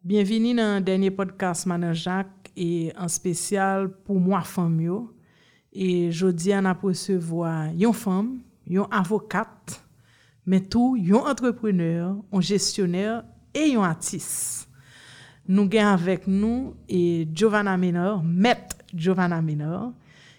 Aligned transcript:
Bienveni 0.00 0.54
nan 0.56 0.80
denye 0.80 1.10
podcast 1.12 1.66
Manan 1.68 1.92
Jacques 1.92 2.48
e 2.56 2.88
an 2.96 3.10
spesyal 3.12 3.90
pou 4.06 4.16
mwa 4.16 4.38
fam 4.48 4.78
yo. 4.80 5.02
E 5.68 6.08
jodi 6.08 6.54
an 6.56 6.70
aposevoa 6.70 7.68
yon 7.76 7.92
fam, 7.92 8.30
yon 8.64 8.88
avokat, 8.96 9.76
men 10.48 10.64
tou 10.72 10.96
yon 10.96 11.28
entrepreneur, 11.28 12.16
yon 12.32 12.46
gestionner 12.48 13.20
e 13.52 13.66
yon 13.74 13.84
atis. 13.84 14.64
Nou 15.44 15.68
gen 15.68 15.90
avèk 15.90 16.24
nou 16.32 16.72
e 16.88 17.28
Giovanna 17.28 17.76
Menor, 17.76 18.24
met 18.24 18.72
Giovanna 18.96 19.42
Menor, 19.44 19.90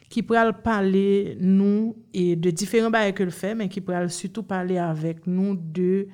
ki 0.10 0.26
pral 0.26 0.56
pale 0.66 1.38
nou 1.38 1.92
e 2.10 2.32
de 2.34 2.50
diferent 2.50 2.90
baye 2.90 3.14
ke 3.14 3.30
l 3.30 3.36
fè, 3.36 3.54
men 3.54 3.70
ki 3.70 3.86
pral 3.86 4.10
sütou 4.10 4.42
pale 4.42 4.82
avèk 4.82 5.30
nou 5.30 5.54
de 5.54 6.08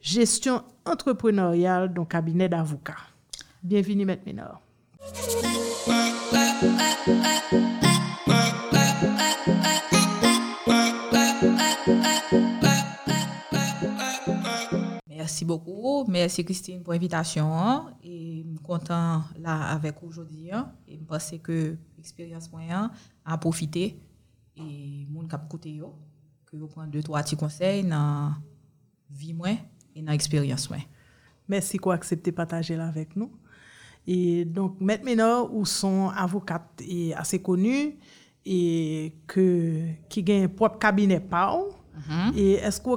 gestyon 0.00 0.64
entrepreneuriale 0.84 1.92
d'un 1.92 2.04
cabinet 2.04 2.48
d'avocats. 2.48 2.96
Bienvenue, 3.62 4.04
Maître 4.04 4.22
Ménard. 4.26 4.60
Merci 15.08 15.44
beaucoup. 15.44 16.04
Merci 16.08 16.44
Christine 16.44 16.82
pour 16.82 16.92
l'invitation. 16.92 17.86
Et 18.02 18.44
je 18.44 18.48
suis 18.50 18.58
content 18.62 19.22
là 19.38 19.70
avec 19.70 19.96
vous 20.02 20.08
aujourd'hui. 20.08 20.50
Et 20.86 20.98
je 20.98 21.04
pense 21.04 21.34
que 21.42 21.76
l'expérience 21.96 22.50
moyen 22.52 22.90
a 23.24 23.38
profité. 23.38 23.98
Et 24.56 25.06
mon 25.10 25.26
cap 25.26 25.48
côté, 25.48 25.70
yo 25.70 25.94
que 26.46 26.56
vous 26.56 26.68
prenez 26.68 26.90
deux, 26.90 27.02
trois 27.02 27.22
petits 27.22 27.36
conseils 27.36 27.82
dans 27.84 28.34
in 29.96 30.08
a 30.08 30.14
expérience. 30.14 30.68
Ouais. 30.70 30.86
Merci 31.48 31.78
qu'on 31.78 31.90
accepté 31.90 32.32
partager 32.32 32.76
là 32.76 32.86
avec 32.86 33.16
nous. 33.16 33.30
Et 34.06 34.44
donc, 34.44 34.80
Maître 34.80 35.04
Ménard, 35.04 35.52
ou 35.54 35.64
son 35.64 36.10
avocate 36.10 36.82
est 36.86 37.14
assez 37.14 37.40
connue 37.40 37.96
et 38.44 39.14
que, 39.26 39.80
qui 40.08 40.22
gagne 40.22 40.44
un 40.44 40.48
propre 40.48 40.78
cabinet 40.78 41.20
par 41.20 41.56
mm 41.56 41.62
-hmm. 42.08 42.36
Et 42.36 42.52
est-ce 42.54 42.80
que 42.80 42.90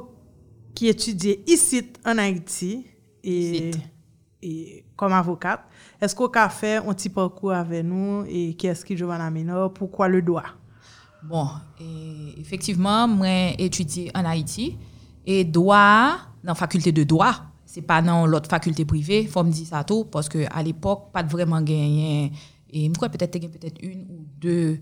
qui 0.74 0.86
étudie 0.86 1.38
ici 1.46 1.90
en 2.04 2.18
Haïti 2.18 2.86
et, 3.24 3.72
et 4.40 4.84
comme 4.94 5.12
avocate, 5.12 5.64
est-ce 6.00 6.14
qu'on 6.14 6.28
a 6.28 6.48
fait 6.48 6.76
un 6.76 6.94
petit 6.94 7.08
parcours 7.08 7.52
avec 7.52 7.84
nous 7.84 8.24
et 8.28 8.54
qui 8.54 8.68
est-ce 8.68 8.84
qui 8.84 8.96
Giovanna 8.96 9.28
Ménard, 9.30 9.72
pourquoi 9.72 10.06
le 10.08 10.22
doigt? 10.22 10.44
Bon, 11.22 11.48
et 11.80 12.40
effectivement, 12.40 13.08
moi 13.08 13.54
étudié 13.58 14.10
en 14.14 14.24
Haïti 14.24 14.76
et 15.26 15.44
droit 15.44 16.27
dans 16.42 16.52
la 16.52 16.54
faculté 16.54 16.92
de 16.92 17.04
droit. 17.04 17.34
C'est 17.64 17.82
pas 17.82 18.00
dans 18.00 18.26
l'autre 18.26 18.48
faculté 18.48 18.84
privée, 18.84 19.26
faut 19.26 19.44
me 19.44 19.50
dire 19.50 19.66
ça 19.66 19.84
tout 19.84 20.04
parce 20.04 20.28
que 20.28 20.46
à 20.50 20.62
l'époque 20.62 21.12
pas 21.12 21.22
vraiment 21.22 21.60
gagné 21.60 22.32
et 22.70 22.90
crois 22.92 23.10
peut-être 23.10 23.38
peut-être 23.38 23.82
une 23.82 24.06
ou 24.10 24.24
deux 24.40 24.80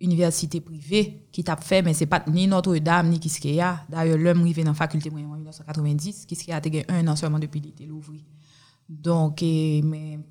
universités 0.00 0.60
privées 0.60 1.22
qui 1.32 1.42
t'a 1.42 1.56
fait 1.56 1.80
mais 1.82 1.94
c'est 1.94 2.06
pas 2.06 2.22
ni 2.28 2.46
Notre-Dame 2.46 3.08
ni 3.08 3.18
Kiskeya. 3.18 3.86
D'ailleurs 3.88 4.18
l'homme 4.18 4.42
arrivé 4.42 4.62
dans 4.62 4.72
la 4.72 4.74
faculté 4.74 5.10
en 5.10 5.14
1990, 5.14 6.26
Kiskeya 6.26 6.56
a 6.56 6.60
gagné 6.60 6.84
un 6.90 7.08
an 7.08 7.16
seulement 7.16 7.38
depuis 7.38 7.60
l'été 7.60 7.86
l'ouvri. 7.86 8.24
Donc, 8.88 9.40
j'ai 9.40 9.82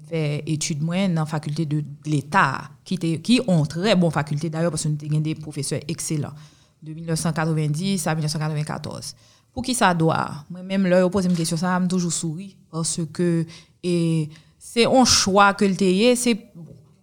fait 0.09 0.43
études 0.47 0.81
moi 0.81 1.07
dans 1.07 1.21
la 1.21 1.25
faculté 1.27 1.67
de 1.67 1.83
l'État, 2.05 2.71
qui, 2.83 2.97
qui 2.97 3.39
ont 3.47 3.63
très 3.65 3.95
bonne 3.95 4.09
faculté 4.09 4.49
d'ailleurs, 4.49 4.71
parce 4.71 4.83
que 4.83 4.89
nous 4.89 4.97
avons 5.11 5.21
des 5.21 5.35
professeurs 5.35 5.79
excellents, 5.87 6.33
de 6.81 6.93
1990 6.93 8.07
à 8.07 8.15
1994. 8.15 9.13
Pour 9.57 9.65
qui 9.65 9.73
ça 9.73 9.91
doit? 9.91 10.45
Moi-même, 10.51 10.85
là, 10.85 11.01
je 11.01 11.07
pose 11.07 11.25
une 11.25 11.33
question, 11.33 11.57
ça 11.57 11.79
m'a 11.79 11.87
toujours 11.87 12.13
souri, 12.13 12.55
parce 12.69 12.99
que 13.11 13.43
c'est 14.59 14.85
un 14.85 15.03
choix 15.03 15.55
que 15.55 15.65
le 15.65 15.73
c'est, 15.73 16.51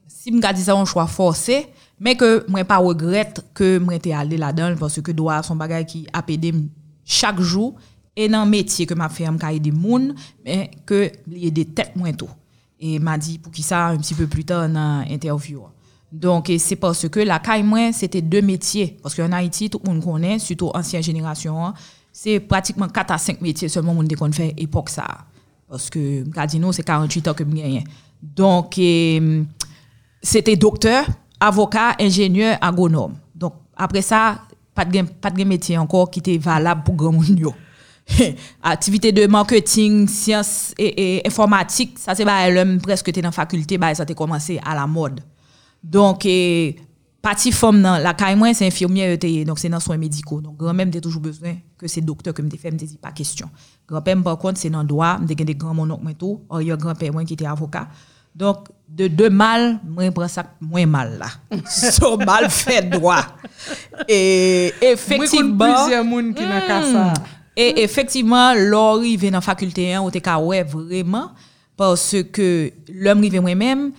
si 0.06 0.32
je 0.32 0.52
dis 0.52 0.62
ça, 0.62 0.76
un 0.76 0.84
choix 0.84 1.08
forcé, 1.08 1.66
mais 1.98 2.14
que 2.14 2.48
moi 2.48 2.62
pas 2.62 2.76
regrette 2.76 3.44
que 3.52 3.78
moi 3.78 3.96
été 3.96 4.14
allé 4.14 4.36
là-dedans, 4.36 4.76
parce 4.78 5.00
que 5.00 5.10
doit 5.10 5.42
son 5.42 5.56
bagage 5.56 5.86
qui 5.86 6.06
a 6.12 6.22
aidé 6.28 6.54
chaque 7.04 7.40
jour, 7.40 7.74
et 8.14 8.28
dans 8.28 8.44
le 8.44 8.50
métier 8.50 8.86
que 8.86 8.94
m'a 8.94 9.08
fait 9.08 9.26
am 9.26 9.36
des 9.36 9.72
moun 9.72 10.14
mais 10.44 10.70
que 10.86 11.10
lié 11.26 11.50
des 11.50 11.64
têtes 11.64 11.96
moins 11.96 12.12
tôt. 12.12 12.30
Et 12.78 13.00
m'a 13.00 13.18
dit 13.18 13.40
pour 13.40 13.50
qui 13.50 13.62
ça 13.62 13.88
un 13.88 13.96
petit 13.96 14.14
peu 14.14 14.28
plus 14.28 14.44
tard 14.44 14.68
dans 14.68 15.04
l'interview. 15.10 15.64
Donc 16.12 16.52
c'est 16.58 16.76
parce 16.76 17.08
que 17.08 17.18
la 17.18 17.40
caille 17.40 17.64
moins 17.64 17.90
c'était 17.90 18.22
deux 18.22 18.42
métiers. 18.42 18.96
Parce 19.02 19.16
qu'en 19.16 19.32
Haïti 19.32 19.68
tout 19.68 19.80
le 19.84 19.90
monde 19.90 20.04
connaît 20.04 20.38
surtout 20.38 20.70
ancienne 20.72 21.02
génération 21.02 21.74
c'est 22.16 22.38
pratiquement 22.38 22.86
4 22.88 23.10
à 23.10 23.18
5 23.18 23.40
métiers 23.40 23.68
seulement 23.68 23.92
qu'on 23.92 24.32
fait 24.32 24.54
époque 24.56 24.88
ça. 24.88 25.04
Parce 25.68 25.90
que 25.90 26.22
Gadino 26.22 26.70
c'est 26.70 26.84
48 26.84 27.28
ans 27.28 27.34
que 27.34 27.42
me 27.42 27.80
donc 28.22 28.74
c'était 30.22 30.56
docteur 30.56 31.06
avocat 31.40 31.96
ingénieur 32.00 32.56
agronome. 32.60 33.14
Donc 33.34 33.54
après 33.76 34.00
ça 34.00 34.42
pas 34.72 34.84
de 34.84 35.02
pas 35.02 35.30
de 35.30 35.42
métier 35.42 35.76
encore 35.76 36.08
qui 36.08 36.20
était 36.20 36.38
valable 36.38 36.84
pour 36.84 36.94
grand 36.94 37.12
monde 37.12 37.52
activité 38.62 39.10
de 39.10 39.26
marketing, 39.26 40.06
sciences 40.06 40.74
et, 40.78 41.22
informatique, 41.26 41.98
ça 41.98 42.14
c'est 42.14 42.24
bah 42.24 42.44
presque 42.82 43.10
dans 43.10 43.22
la 43.22 43.32
faculté, 43.32 43.78
bah 43.78 43.94
ça 43.94 44.04
a 44.08 44.14
commencé 44.14 44.60
à 44.64 44.74
la 44.74 44.86
mode. 44.86 45.20
Donc 45.82 46.26
et 46.26 46.76
partie 47.24 47.52
femme 47.52 47.80
nan 47.80 48.02
la 48.02 48.12
caille 48.14 48.36
moi 48.36 48.52
c'est 48.54 48.66
infirmière 48.66 49.16
donc 49.46 49.58
c'est 49.58 49.70
dans 49.70 49.80
soins 49.80 49.96
médicaux. 49.96 50.40
Donc 50.40 50.56
grand 50.58 50.74
même 50.74 50.90
t'es 50.90 51.00
toujours 51.00 51.22
besoin 51.22 51.54
que 51.78 51.88
c'est 51.88 52.02
docteur 52.02 52.34
que 52.34 52.42
me 52.42 52.50
fait 52.50 52.70
me 52.70 52.76
dit 52.76 52.98
pas 53.00 53.12
question. 53.12 53.48
Grand 53.88 54.02
père 54.02 54.22
par 54.22 54.38
contre 54.38 54.60
c'est 54.60 54.70
dans 54.70 54.84
droit 54.84 55.18
me 55.18 55.26
des 55.26 55.54
grands 55.54 55.74
mon 55.74 55.90
oncle 55.90 56.14
tout. 56.18 56.42
Or 56.48 56.62
y 56.62 56.70
a 56.70 56.76
grand 56.76 56.94
père 56.94 57.12
moi 57.12 57.24
qui 57.24 57.32
était 57.32 57.46
avocat. 57.46 57.88
Donc 58.34 58.68
de 58.88 59.08
deux 59.08 59.30
mal 59.30 59.80
moi 59.88 60.10
prends 60.10 60.28
ça 60.28 60.44
moins 60.60 60.86
mal 60.86 61.18
là. 61.18 61.28
So 61.66 62.18
mal 62.18 62.50
fait 62.50 62.82
droit. 62.90 63.24
Et 64.06 64.72
effectivement 64.82 65.74
plusieurs 65.74 66.04
monde 66.04 66.34
qui 66.34 66.42
n'a 66.42 66.60
hmm. 66.60 66.92
ça 66.92 67.12
et 67.56 67.82
effectivement 67.82 68.52
l'arrivée 68.54 69.30
dans 69.30 69.40
faculté 69.40 69.94
1 69.94 70.02
on 70.02 70.08
était 70.10 70.20
vraiment 70.20 71.30
parce 71.76 72.16
que 72.32 72.70
l'homme 72.92 73.18
arrivé 73.18 73.40
moi-même 73.40 73.92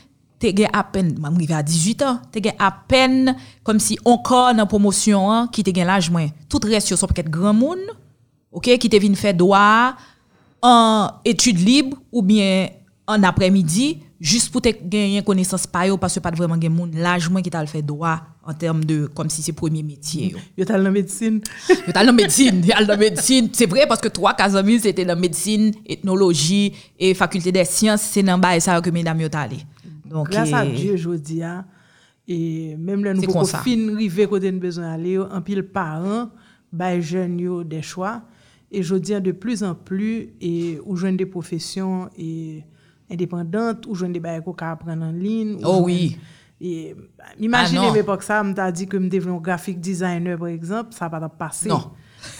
te 0.46 0.54
gen 0.56 0.72
apen, 0.78 1.14
mam 1.22 1.38
rive 1.42 1.58
a 1.58 1.64
18 1.66 2.06
an, 2.06 2.22
te 2.32 2.44
gen 2.46 2.56
apen 2.62 3.34
kom 3.66 3.82
si 3.82 3.98
ankon 4.06 4.62
nan 4.62 4.70
promosyon 4.70 5.30
an 5.34 5.52
ki 5.54 5.66
te 5.66 5.74
gen 5.76 5.90
laj 5.90 6.12
mwen. 6.14 6.30
Tout 6.52 6.64
res 6.70 6.92
yo 6.92 6.98
so 7.00 7.10
paket 7.10 7.32
gran 7.34 7.58
moun, 7.58 7.82
ok, 8.56 8.76
ki 8.82 8.92
te 8.92 9.02
vin 9.02 9.18
fè 9.18 9.34
doa, 9.36 9.96
an 10.66 11.22
etude 11.28 11.66
libre 11.66 11.98
ou 12.12 12.24
bien 12.26 12.70
an 13.10 13.26
apremidi, 13.28 13.96
jist 14.22 14.50
pou 14.54 14.64
te 14.64 14.72
gen 14.74 15.18
yon 15.18 15.26
konesans 15.26 15.68
pa 15.70 15.86
yo, 15.90 15.98
paswe 16.02 16.24
pat 16.24 16.38
vreman 16.38 16.62
gen 16.62 16.74
moun 16.74 16.94
laj 17.04 17.28
mwen 17.30 17.44
ki 17.46 17.54
tal 17.54 17.68
fè 17.70 17.84
doa 17.86 18.16
an 18.46 18.58
term 18.62 18.84
de 18.86 19.06
kom 19.18 19.30
si 19.34 19.42
se 19.42 19.54
premier 19.58 19.84
metye 19.84 20.30
yo. 20.36 20.42
Yo 20.58 20.68
tal 20.70 20.86
nan 20.86 20.94
medisin. 20.94 21.40
yo 21.74 21.94
tal 21.94 22.06
nan 22.06 22.18
medisin, 22.18 22.62
yo 22.62 22.76
tal 22.76 22.90
nan 22.92 23.02
medisin. 23.02 23.50
Se 23.58 23.66
vre, 23.70 23.88
paske 23.90 24.12
3 24.14 24.36
kazamil 24.38 24.78
se 24.84 24.94
te 24.96 25.06
nan 25.08 25.20
medisin, 25.20 25.72
etnologi, 25.90 26.76
et 27.00 27.18
fakulte 27.18 27.54
de 27.56 27.66
siyans, 27.66 28.02
se 28.02 28.22
nan 28.26 28.42
ba 28.42 28.54
e 28.56 28.62
sa 28.64 28.78
yo 28.78 28.86
ke 28.86 28.94
men 28.94 29.08
dam 29.10 29.26
yo 29.26 29.32
tali. 29.34 29.64
Grâce 30.06 30.54
à 30.54 30.66
Dieu, 30.66 30.96
je 30.98 31.10
dis, 31.12 31.42
et 32.28 32.76
même 32.78 33.04
le 33.04 33.14
nouveau 33.14 33.46
fin 33.46 33.96
rivé 33.96 34.28
côté 34.28 34.52
de 34.52 34.58
besoin 34.58 34.94
aller, 34.94 35.18
un 35.18 35.42
pile 35.42 35.64
par 35.64 36.04
an, 36.04 36.30
bah, 36.72 37.00
jeunes 37.00 37.64
des 37.64 37.82
choix. 37.82 38.24
Et 38.72 38.84
je 38.84 38.96
dis, 38.96 39.20
de 39.20 39.32
plus 39.32 39.64
en 39.64 39.76
plus, 39.76 40.30
et 40.42 40.80
ou 40.86 40.96
jeunes 40.96 41.18
des 41.18 41.26
professions 41.26 42.10
et 42.18 42.64
indépendantes, 43.10 43.86
ou 43.88 43.96
jeunes 43.96 44.14
des 44.14 44.20
bails 44.20 44.44
qu'on 44.44 44.54
apprendre 44.54 45.04
en 45.04 45.12
ligne. 45.12 45.60
Oh 45.64 45.82
oui! 45.84 46.18
Et, 46.60 46.96
imaginez 47.40 47.88
ah, 47.90 47.94
l'époque 47.94 48.24
ça, 48.24 48.42
on 48.44 48.54
t'a 48.54 48.72
dit 48.72 48.88
que 48.88 48.98
je 48.98 49.30
un 49.30 49.38
graphic 49.38 49.80
designer, 49.80 50.38
par 50.38 50.48
exemple, 50.48 50.94
ça 50.94 51.08
va 51.08 51.20
pas 51.20 51.30
passer. 51.30 51.70
Non! 51.70 51.92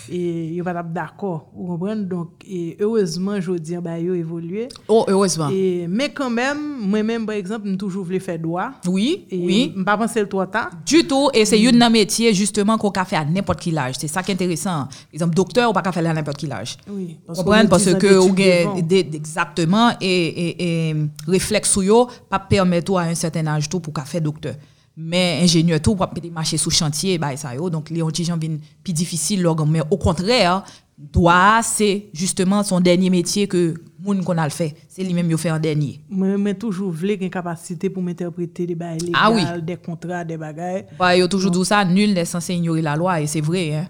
Et 0.10 0.54
yo 0.54 0.64
pas 0.64 0.84
d'accord 0.84 1.50
vous 1.56 1.68
comprenez? 1.68 2.04
Donc 2.04 2.30
et 2.48 2.78
heureusement 2.80 3.40
je 3.40 3.52
dis 3.54 3.76
bah 3.78 4.00
yo 4.00 4.14
évolué. 4.14 4.68
Oh 4.88 5.06
heureusement. 5.08 5.50
Et 5.50 5.88
mais 5.88 6.10
quand 6.10 6.30
même 6.30 6.78
moi 6.82 7.04
même 7.04 7.26
par 7.26 7.36
exemple 7.36 7.68
me 7.68 7.76
toujours 7.76 8.06
voulu 8.06 8.20
faire 8.20 8.40
droit. 8.40 8.72
Oui 8.88 9.26
et 9.30 9.38
oui. 9.38 9.74
pas 9.86 9.98
penser 9.98 10.22
le 10.22 10.30
toi 10.30 10.48
ta 10.48 10.70
du 10.86 11.06
tout. 11.06 11.30
Et 11.34 11.46
c'est 11.46 11.62
une 11.62 11.88
métier 11.90 12.34
justement 12.34 12.78
qu'on 12.78 12.92
peut 12.92 13.04
faire 13.06 13.22
à 13.22 13.26
n'importe 13.26 13.62
quel 13.62 13.78
âge 13.78 13.96
c'est 14.00 14.08
ça 14.08 14.22
qui 14.24 14.32
est 14.32 14.34
intéressant. 14.34 14.86
Par 14.86 15.14
exemple 15.14 15.36
docteur 15.36 15.70
ou 15.70 15.74
pas 15.74 15.92
faire 15.92 16.10
à 16.10 16.14
n'importe 16.14 16.38
quel 16.38 16.52
âge 16.52 16.78
oui 16.90 17.18
parce, 17.26 17.44
que, 17.44 17.68
parce 17.68 17.94
que 17.96 18.18
ou 18.18 18.36
exactement. 19.16 19.92
Et, 20.02 20.28
et, 20.28 20.90
et 20.90 20.96
réflexe 21.28 21.80
pas 22.30 22.40
permettre 22.40 22.98
à 22.98 23.04
un 23.04 23.16
certain 23.16 23.48
âge 23.48 23.70
tout 23.70 23.80
pour 23.80 23.94
faire 24.06 24.22
docteur 24.22 24.56
mais 24.98 25.40
ingénieur 25.44 25.82
tout 25.82 25.96
pour 25.96 26.08
marcher 26.32 26.58
sous 26.58 26.72
chantier 26.72 27.18
bah 27.18 27.36
ça 27.36 27.54
yo. 27.54 27.70
Donc 27.70 27.90
les 27.90 28.00
gens 28.24 28.38
viennent 28.38 28.60
plus 28.84 28.94
difficile 28.94 29.46
mais 29.68 29.82
au 29.90 29.98
contraire 29.98 30.64
doit 30.98 31.62
c'est 31.62 32.06
justement 32.14 32.64
son 32.64 32.80
dernier 32.80 33.10
métier 33.10 33.48
que 33.48 33.74
moun 34.00 34.24
qu'on 34.24 34.38
a 34.38 34.46
le 34.46 34.52
fait. 34.52 34.76
C'est 34.88 35.04
lui 35.04 35.14
même 35.14 35.30
yo 35.30 35.38
fait 35.38 35.52
en 35.52 35.60
dernier. 35.60 36.00
Mais 36.10 36.38
mais 36.38 36.54
toujours 36.54 36.92
voulu 36.92 37.16
une 37.16 37.30
capacité 37.30 37.90
pour 37.90 38.02
m'interpréter 38.02 38.66
des 38.66 38.76
bails 38.76 39.12
ah 39.14 39.32
oui. 39.32 39.44
des 39.62 39.76
contrats 39.76 40.24
des 40.24 40.38
bagages 40.38 40.86
bah 40.98 41.18
yo 41.18 41.28
toujours 41.28 41.52
dit 41.52 41.66
ça 41.66 41.84
nul 41.84 42.14
n'est 42.14 42.26
censé 42.26 42.54
ignorer 42.54 42.82
la 42.82 42.96
loi 42.96 43.20
et 43.20 43.28
c'est 43.28 43.42
vrai 43.42 43.74
hein. 43.74 43.88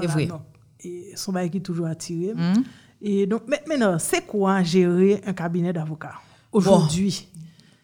C'est 0.00 0.06
vrai. 0.06 0.28
et 0.82 1.12
son 1.14 1.32
bail 1.32 1.50
qui 1.50 1.60
toujours 1.60 1.86
attiré. 1.86 2.32
Hmm? 2.32 2.62
et 3.02 3.26
donc 3.26 3.42
maintenant 3.68 3.98
c'est 3.98 4.26
quoi 4.26 4.62
gérer 4.62 5.20
un 5.26 5.34
cabinet 5.34 5.72
d'avocat 5.72 6.14
aujourd'hui? 6.50 7.28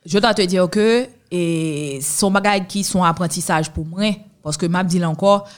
Je 0.05 0.19
dois 0.19 0.35
te 0.35 0.43
dire 0.43 0.69
que 0.69 1.07
et 1.35 1.99
son 2.03 2.31
bagage 2.31 2.67
qui 2.69 2.85
sont 2.85 3.03
apprentissage 3.03 3.71
pour 3.71 3.87
moi 3.87 4.03
parce 4.43 4.59
que 4.59 4.67
m'a 4.67 4.85
dit 4.85 5.03
encore 5.03 5.49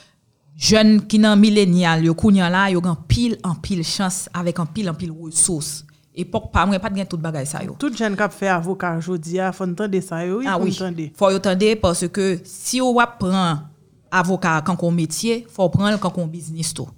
jeune 0.57 1.05
qui 1.05 1.19
nan 1.19 1.39
millénial 1.41 2.05
yo 2.05 2.15
kounya 2.15 2.49
là 2.49 2.71
yo 2.71 2.81
gan 2.81 2.95
pile 3.09 3.37
en 3.43 3.57
pile 3.57 3.83
chance 3.83 4.29
avec 4.33 4.61
un 4.61 4.67
pile 4.67 4.89
en 4.89 4.95
pile 4.95 5.11
ressources 5.11 5.85
époque 6.15 6.53
pas 6.53 6.65
moi 6.65 6.79
pas 6.79 6.91
de 6.91 7.03
tout 7.03 7.19
bagage 7.19 7.49
ça 7.49 7.65
yo 7.65 7.75
Tout 7.77 7.93
jeune 7.93 8.17
qui 8.17 8.23
fait 8.31 8.47
avocat 8.47 8.97
aujourd'hui, 8.97 9.39
il 9.39 9.51
faut 9.53 9.65
entendre 9.65 10.01
ça. 10.01 10.25
yo, 10.25 10.41
ah 10.47 10.55
faut 10.57 10.63
oui 10.65 10.71
entendre. 10.81 11.09
faut 11.17 11.27
entendre 11.35 11.75
parce 11.83 12.07
que 12.07 12.39
si 12.45 12.81
on 12.81 12.95
prend 13.19 13.59
avocat 14.13 14.63
quand 14.65 14.81
on 14.81 14.93
métier 14.93 15.45
faut 15.51 15.69
prendre 15.69 15.99
quand 15.99 16.17
on 16.19 16.29
business 16.29 16.73
tout 16.73 16.89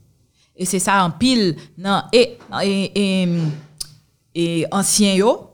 et 0.55 0.67
c'est 0.67 0.81
ça 0.81 1.03
en 1.03 1.11
pile 1.11 1.57
non 1.79 2.03
et 2.13 2.37
et, 2.63 2.93
et, 2.95 3.29
et 4.35 4.67
ancien 4.71 5.15
yo 5.15 5.49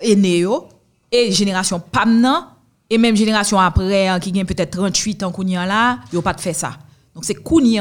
aîné 0.00 0.38
yo 0.38 0.68
et 1.10 1.30
génération 1.32 1.80
pam 1.80 2.20
nan 2.20 2.46
et 2.88 2.98
même 2.98 3.16
génération 3.16 3.58
après 3.58 4.08
hein, 4.08 4.20
qui 4.20 4.32
gagne 4.32 4.46
peut-être 4.46 4.76
38 4.76 5.22
ans 5.24 5.32
kounyan 5.32 5.66
là 5.66 5.98
yo 6.12 6.22
pas 6.22 6.32
de 6.32 6.40
fait 6.40 6.52
ça. 6.52 6.72
Donc 7.14 7.24
c'est 7.24 7.38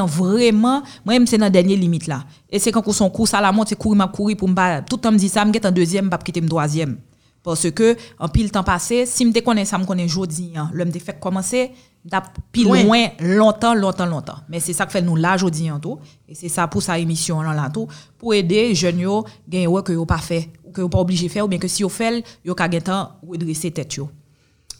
vraiment 0.07 0.81
moi 1.03 1.13
même 1.13 1.27
c'est 1.27 1.37
dans 1.37 1.49
dernière 1.49 1.77
limite 1.77 2.07
là. 2.07 2.23
Et 2.49 2.57
c'est 2.57 2.71
quand 2.71 2.87
on 2.87 2.93
son 2.93 3.09
cours 3.09 3.27
à 3.33 3.41
la 3.41 3.51
monte 3.51 3.69
c'est 3.69 3.75
courir 3.75 3.97
m'a 3.97 4.07
courir 4.07 4.37
pour 4.37 4.47
me 4.47 4.79
tout 4.81 4.95
le 4.95 5.01
temps 5.01 5.11
me 5.11 5.17
dit 5.17 5.29
ça 5.29 5.43
me 5.43 5.51
en 5.67 5.71
deuxième 5.71 6.09
pas 6.09 6.17
quitter 6.17 6.41
me 6.41 6.47
troisième. 6.47 6.97
Parce 7.43 7.69
que 7.69 7.95
en 8.17 8.27
pile 8.27 8.49
temps 8.49 8.63
passé 8.63 9.05
si 9.05 9.25
me 9.25 9.39
connais 9.41 9.65
ça 9.65 9.77
me 9.77 9.85
connais 9.85 10.07
jodi 10.07 10.53
hein. 10.55 10.69
L'homme 10.73 10.91
te 10.91 10.99
fait 10.99 11.19
commencer 11.19 11.71
d'ap 12.03 12.29
pile 12.51 12.65
Loin. 12.65 12.83
loin 12.83 13.07
longtemps 13.19 13.75
longtemps 13.75 14.05
longtemps. 14.05 14.37
Mais 14.49 14.59
c'est 14.59 14.73
ça 14.73 14.85
que 14.85 14.91
fait 14.93 15.01
nous 15.01 15.15
là 15.15 15.35
en 15.35 15.79
tout. 15.79 15.99
Et 16.29 16.33
c'est 16.33 16.49
ça 16.49 16.67
pour 16.67 16.81
sa 16.81 16.97
émission 16.97 17.41
là 17.41 17.53
là 17.53 17.69
tout. 17.71 17.87
Pour 18.17 18.33
aider 18.33 18.73
jeunes 18.73 18.99
yo 18.99 19.25
gagner 19.47 19.67
ouais 19.67 19.83
que 19.83 19.91
yo 19.91 20.05
pas 20.05 20.17
fait 20.17 20.49
que 20.75 20.81
yo 20.81 20.89
pas 20.89 20.99
obligé 20.99 21.29
faire 21.29 21.45
ou 21.45 21.47
bien 21.47 21.59
que 21.59 21.67
si 21.67 21.81
yo 21.81 21.89
fait 21.89 22.23
yo 22.43 22.53
ka 22.53 22.69
gen 22.69 22.83
temps 22.83 23.13
redresser 23.27 23.71
tête 23.71 23.99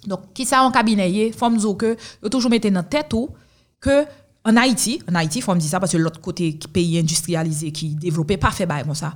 donc, 0.07 0.33
qui 0.33 0.45
ça 0.45 0.63
en 0.63 0.71
cabinet, 0.71 1.12
il 1.12 1.33
faut 1.33 1.50
me 1.50 1.57
dire 1.57 1.77
que, 1.77 1.97
yo 2.24 2.30
toujours 2.30 2.51
mettez 2.51 2.71
dans 2.71 2.83
tête 2.83 3.13
ou, 3.13 3.30
que, 3.80 4.06
en 4.44 4.56
Haïti, 4.57 5.01
en 5.09 5.15
Haïti, 5.15 5.42
faut 5.42 5.53
me 5.53 5.59
dire 5.59 5.69
ça 5.69 5.80
parce 5.80 5.92
que 5.92 5.97
l'autre 5.97 6.21
côté, 6.21 6.57
pays 6.71 7.00
industrialisé, 7.00 7.71
qui 7.71 7.95
développé, 7.95 8.38
pas 8.38 8.51
fait 8.51 8.68
comme 8.68 8.95
ça, 8.95 9.13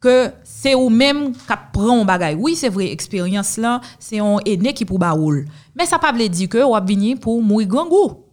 que 0.00 0.30
c'est 0.42 0.74
ou 0.74 0.88
même 0.88 1.32
qui 1.32 1.54
prend 1.72 2.00
un 2.00 2.04
bagay. 2.04 2.34
Oui, 2.34 2.56
c'est 2.56 2.68
vrai, 2.68 2.90
expérience 2.90 3.56
là, 3.56 3.80
c'est 3.98 4.18
un 4.18 4.38
aîné 4.44 4.74
qui 4.74 4.84
pour 4.84 4.98
baoul. 4.98 5.46
Mais 5.76 5.86
ça 5.86 5.98
pas 5.98 6.12
veut 6.12 6.28
dire 6.28 6.48
que 6.48 6.62
ou 6.62 6.74
venir 6.86 7.18
pour 7.18 7.40
mourir 7.42 7.68
grand 7.68 7.86
goût. 7.86 8.24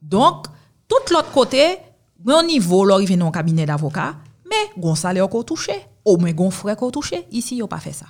Donc, 0.00 0.46
tout 0.88 1.12
l'autre 1.12 1.30
côté, 1.30 1.76
au 2.26 2.42
niveau, 2.42 2.84
là, 2.84 2.94
arrive 2.94 3.16
dans 3.16 3.28
un 3.28 3.30
cabinet 3.30 3.66
d'avocat, 3.66 4.16
mais 4.46 4.80
gon 4.80 4.94
salaire 4.94 5.28
qu'on 5.28 5.42
touché, 5.42 5.74
au 6.04 6.16
moins 6.16 6.32
gon 6.32 6.50
frère 6.50 6.76
qu'on 6.76 6.90
touché, 6.90 7.26
ici, 7.30 7.56
yo 7.56 7.66
pas 7.66 7.78
fait 7.78 7.92
ça. 7.92 8.06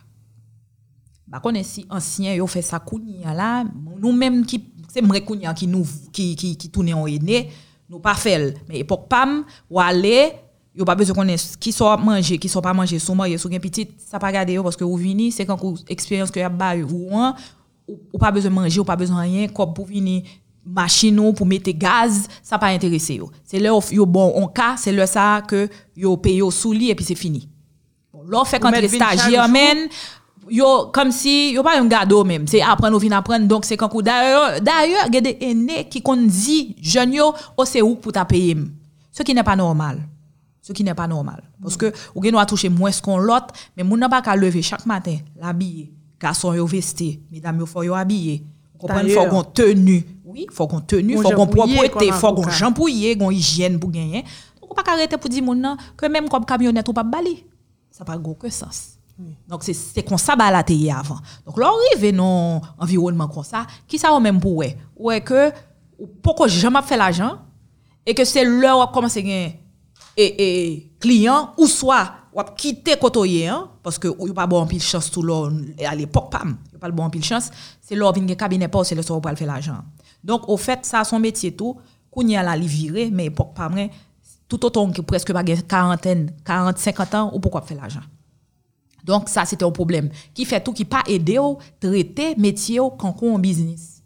Bah 1.26 1.40
connais 1.40 1.62
si 1.62 1.86
ancien 1.88 2.34
yo 2.34 2.46
fait 2.46 2.62
ça 2.62 2.78
kounya 2.78 3.32
là, 3.32 3.64
nous 3.98 4.12
même 4.12 4.44
qui 4.44 4.64
c'est 4.88 5.00
vrai 5.02 5.22
kounya 5.24 5.54
qui 5.54 5.66
nous 5.66 5.86
qui 6.12 6.36
qui 6.36 6.56
qui 6.56 6.70
tourne 6.70 6.92
en 6.92 7.06
aîné, 7.06 7.50
nous 7.88 8.00
pas 8.00 8.14
fait 8.14 8.54
mais 8.68 8.80
époque 8.80 9.08
pam 9.08 9.44
ou 9.70 9.80
aller 9.80 10.32
yo 10.74 10.84
pas 10.84 10.94
besoin 10.94 11.14
connaître 11.14 11.58
qui 11.58 11.72
soit 11.72 11.96
manger 11.96 12.38
qui 12.38 12.48
soit 12.48 12.62
pas 12.62 12.74
manger 12.74 12.98
manger 13.14 13.38
sous 13.38 13.50
gen 13.50 13.60
petit 13.60 13.88
ça 13.98 14.18
pas 14.18 14.32
garder 14.32 14.58
parce 14.62 14.76
que 14.76 14.84
ou 14.84 14.96
vini 14.96 15.32
c'est 15.32 15.46
quand 15.46 15.62
ou 15.64 15.76
expérience 15.88 16.30
que 16.30 16.40
y 16.40 16.42
a 16.42 16.48
ba 16.48 16.76
ou 16.76 17.16
un 17.16 17.34
ou, 17.88 18.18
pas 18.18 18.30
besoin 18.30 18.50
manger 18.50 18.80
ou 18.80 18.84
pas 18.84 18.96
besoin 18.96 19.20
rien 19.22 19.48
comme 19.48 19.74
pour 19.74 19.86
venir 19.86 20.22
machine 20.64 21.18
ou 21.18 21.32
pour 21.32 21.46
mettre 21.46 21.70
gaz 21.70 22.28
ça 22.42 22.58
pas 22.58 22.68
intéressé 22.68 23.14
yo. 23.14 23.30
C'est 23.44 23.58
là 23.58 23.70
yo 23.90 24.06
bon 24.06 24.32
on 24.36 24.48
cas 24.48 24.76
c'est 24.76 24.92
là 24.92 25.06
ça 25.06 25.42
que 25.46 25.68
yo 25.96 26.16
paye 26.16 26.42
au 26.42 26.50
sous 26.50 26.72
lit 26.72 26.90
et 26.90 26.94
puis 26.94 27.04
c'est 27.04 27.14
fini 27.14 27.48
là 28.28 28.44
fait 28.44 28.58
quand 28.60 28.70
les 28.70 28.86
vin 28.86 28.96
stagiaires 28.96 29.48
men 29.48 29.88
yo 30.48 30.86
comme 30.92 31.12
si 31.12 31.52
yo 31.52 31.62
pas 31.62 31.80
un 31.80 31.86
gado 31.86 32.24
même 32.24 32.46
c'est 32.46 32.62
apprendre 32.62 32.96
ou 32.96 33.00
vinn 33.00 33.12
apprendre 33.12 33.46
donc 33.46 33.64
c'est 33.64 33.76
quand 33.76 34.02
d'ailleurs 34.02 34.60
d'ailleurs 34.60 35.06
il 35.08 35.14
y 35.14 35.18
a 35.18 35.20
des 35.20 35.38
aînés 35.40 35.88
qui 35.88 36.02
qu'on 36.02 36.16
dit 36.16 36.76
jeune 36.80 37.14
yo 37.14 37.34
oh 37.56 37.64
c'est 37.64 37.82
où 37.82 37.94
pour 37.94 38.12
ta 38.12 38.24
payer 38.24 38.56
ce 39.10 39.22
qui 39.22 39.34
n'est 39.34 39.42
pas 39.42 39.56
normal. 39.56 40.08
Ce 40.62 40.72
qui 40.72 40.84
n'est 40.84 40.94
pas 40.94 41.08
normal. 41.08 41.42
Parce 41.60 41.76
que 41.76 41.92
ou 42.14 42.22
gen 42.22 42.32
doit 42.32 42.46
toucher 42.46 42.68
moins 42.68 42.90
qu'on 43.02 43.18
l'autre 43.18 43.48
mais 43.76 43.82
moun 43.82 43.98
n'a 43.98 44.08
pas 44.08 44.22
qu'à 44.22 44.36
lever 44.36 44.62
chaque 44.62 44.86
matin 44.86 45.16
l'habiller 45.40 45.92
garçon 46.20 46.54
yo 46.54 46.66
vesté 46.66 47.20
mesdames 47.30 47.58
yo 47.58 47.66
faut 47.66 47.82
yo 47.82 47.94
habiller 47.94 48.44
Vous 48.82 48.88
comprenez? 48.88 49.14
Faut 49.14 49.26
qu'on 49.26 49.44
tenue. 49.44 50.04
Oui 50.24 50.46
faut 50.50 50.66
qu'on 50.66 50.80
tenue 50.80 51.16
faut 51.16 51.30
qu'on 51.30 51.46
propreté 51.46 52.10
faut 52.12 52.32
qu'on 52.32 52.48
jampouillé 52.48 53.16
qu'on 53.16 53.30
hygiène 53.30 53.78
pour 53.78 53.90
gagner. 53.90 54.24
Donc 54.60 54.70
on 54.70 54.74
pas 54.74 54.90
arrêter 54.90 55.16
pour 55.16 55.30
dire 55.30 55.42
moun 55.42 55.76
que 55.96 56.06
même 56.06 56.28
comme 56.28 56.44
camionnette 56.44 56.88
ou 56.88 56.92
pas 56.92 57.02
bali 57.02 57.44
ça 57.92 58.04
pas 58.04 58.16
gros 58.18 58.34
que 58.34 58.48
sens. 58.50 58.98
Donc, 59.46 59.62
c'est- 59.62 60.02
comme 60.02 60.18
ça, 60.18 60.34
bah, 60.34 60.50
la 60.50 60.64
avant. 60.98 61.18
Donc, 61.46 61.58
là, 61.58 61.70
on 61.70 61.96
arrive 61.96 62.16
dans 62.16 62.60
un 62.78 62.82
environnement 62.82 63.28
comme 63.28 63.44
ça, 63.44 63.66
qui 63.86 63.98
ça, 63.98 64.12
ou 64.12 64.18
même 64.18 64.40
pour 64.40 64.56
ouais, 64.56 64.76
ouais 64.96 65.20
que, 65.20 65.52
ou 65.98 66.08
pourquoi 66.20 66.48
jamais 66.48 66.82
fait 66.82 66.96
l'argent, 66.96 67.38
et 68.04 68.14
que 68.14 68.24
c'est 68.24 68.44
là 68.44 68.76
où 68.76 68.84
commence 68.92 69.16
à 69.16 69.20
et, 69.20 69.52
et, 70.16 70.92
client, 70.98 71.52
ou 71.56 71.66
soit, 71.66 72.10
ou 72.34 72.40
a 72.40 72.44
quitté 72.44 72.96
côté, 72.96 73.46
hein, 73.46 73.68
parce 73.82 73.98
que, 73.98 74.08
ou 74.08 74.32
pas 74.32 74.46
bon 74.46 74.66
pile 74.66 74.82
chance 74.82 75.10
tout 75.10 75.22
là, 75.22 75.48
à 75.86 75.94
l'époque, 75.94 76.30
pam, 76.30 76.56
a 76.74 76.78
pas 76.78 76.88
le 76.88 76.94
bon 76.94 77.08
pile 77.10 77.22
chance, 77.24 77.50
c'est 77.80 77.94
là 77.94 78.10
vient 78.12 78.34
cabinet 78.34 78.68
pas, 78.68 78.82
c'est 78.82 78.94
où 79.10 79.14
on 79.14 79.20
peut 79.20 79.36
faire 79.36 79.46
l'argent. 79.46 79.78
Donc, 80.24 80.48
au 80.48 80.56
fait, 80.56 80.84
ça, 80.84 81.04
son 81.04 81.20
métier 81.20 81.54
tout, 81.54 81.78
qu'on 82.10 82.26
y 82.26 82.34
a 82.36 82.42
la 82.42 82.56
viré, 82.56 83.10
mais 83.12 83.26
époque 83.26 83.54
pas 83.54 83.68
tout 84.52 84.66
autant 84.66 84.90
que 84.90 85.00
presque 85.00 85.32
40, 85.32 86.06
40, 86.44 86.78
50 86.78 87.14
ans, 87.14 87.30
ou 87.32 87.40
pourquoi 87.40 87.62
faire 87.62 87.78
l'argent. 87.78 88.02
Donc 89.02 89.30
ça, 89.30 89.46
c'était 89.46 89.64
un 89.64 89.70
problème. 89.70 90.10
Qui 90.34 90.44
fait 90.44 90.60
tout, 90.60 90.74
qui 90.74 90.84
pas 90.84 91.02
aider 91.08 91.38
au 91.38 91.58
traiter 91.80 92.34
métier 92.36 92.78
au 92.78 92.92
en 93.00 93.38
business. 93.38 94.02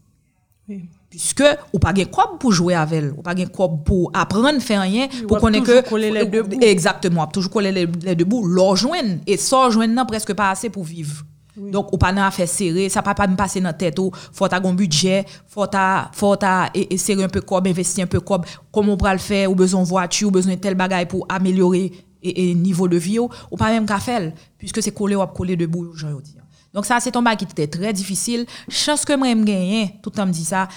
Oui. 0.68 0.84
Puisque 1.10 1.44
ou 1.72 1.78
pas 1.80 1.92
gain 1.92 2.04
quoi 2.04 2.38
pour 2.38 2.52
jouer 2.52 2.74
avec 2.74 2.98
elle, 2.98 3.12
ou 3.16 3.22
pas 3.22 3.34
gain 3.34 3.46
quoi 3.46 3.68
pour 3.68 4.10
apprendre 4.14 4.60
faire 4.60 4.82
rien, 4.82 5.08
oui, 5.12 5.22
pour 5.22 5.38
qu'on 5.38 5.52
ait 5.52 5.60
que 5.60 5.88
coller 5.88 6.10
les 6.12 6.26
deux 6.26 6.42
bouts. 6.42 6.60
Exactement, 6.60 7.26
toujours 7.26 7.50
coller 7.50 7.72
les, 7.72 7.86
les 7.86 8.14
deux 8.14 8.24
bouts, 8.24 8.46
l'en 8.46 8.76
joindre 8.76 9.18
et 9.26 9.36
sans 9.36 9.70
joindre 9.70 10.06
presque 10.06 10.32
pas 10.34 10.50
assez 10.50 10.70
pour 10.70 10.84
vivre. 10.84 11.24
Donc, 11.56 11.92
ou 11.92 11.96
pas 11.96 12.12
nan 12.12 12.24
affaire 12.24 12.48
serré, 12.48 12.88
ça 12.88 13.02
pas 13.02 13.14
pas 13.14 13.26
me 13.26 13.34
passer 13.34 13.60
dans 13.60 13.72
tête, 13.72 13.98
ou 13.98 14.10
faut 14.32 14.46
ta 14.46 14.60
gon 14.60 14.74
budget, 14.74 15.24
faut 15.46 15.66
ta, 15.66 16.10
faut 16.12 16.36
et 16.74 16.98
serrer 16.98 17.24
un 17.24 17.28
peu 17.28 17.40
cob, 17.40 17.66
investir 17.66 18.04
un 18.04 18.06
peu 18.06 18.20
cob, 18.20 18.44
comment 18.70 18.92
on 18.92 18.96
peut 18.96 19.10
le 19.10 19.18
faire, 19.18 19.50
ou 19.50 19.54
besoin 19.54 19.82
voiture, 19.82 20.28
ou 20.28 20.30
besoin 20.30 20.54
de 20.54 20.60
tel 20.60 20.74
bagage 20.74 21.08
pour 21.08 21.26
améliorer 21.28 21.92
et, 22.22 22.54
niveau 22.54 22.88
de 22.88 22.96
vie, 22.98 23.18
ou, 23.18 23.30
ou 23.50 23.56
pas 23.56 23.70
même 23.70 23.86
qu'à 23.86 23.98
faire, 23.98 24.32
puisque 24.58 24.82
c'est 24.82 24.90
collé 24.90 25.16
ou 25.16 25.22
à 25.22 25.28
coller 25.28 25.56
debout, 25.56 25.92
j'en 25.94 26.08
dis. 26.20 26.36
Donc, 26.74 26.84
ça, 26.84 27.00
c'est 27.00 27.16
un 27.16 27.22
bagage 27.22 27.48
qui 27.48 27.68
très 27.68 27.92
difficile. 27.92 28.44
Chance 28.68 29.04
que 29.06 29.16
moi, 29.16 29.34
me 29.34 29.44
gagné, 29.44 29.98
tout 30.02 30.10
le 30.10 30.16
temps 30.16 30.26
me 30.26 30.32
dit 30.32 30.44
ça, 30.44 30.68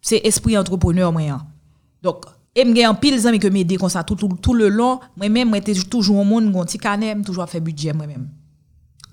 c'est 0.00 0.20
esprit 0.24 0.58
entrepreneur, 0.58 1.12
moi. 1.12 1.22
hein. 1.22 1.46
Donc, 2.02 2.24
et 2.56 2.64
me 2.64 2.72
gagne 2.72 2.92
pile 2.96 3.16
zami 3.20 3.38
que 3.38 3.46
m'aider 3.46 3.76
comme 3.76 3.88
ça 3.88 4.02
tout, 4.02 4.16
tout, 4.16 4.28
tout 4.42 4.54
le 4.54 4.68
long, 4.68 4.98
moi-même, 5.16 5.48
moi, 5.48 5.58
j'étais 5.58 5.80
toujours 5.80 6.16
au 6.16 6.24
monde, 6.24 6.50
mon 6.50 6.64
petit 6.64 6.78
canet, 6.78 7.24
toujours 7.24 7.48
fait 7.48 7.60
budget 7.60 7.92
moi-même. 7.92 8.28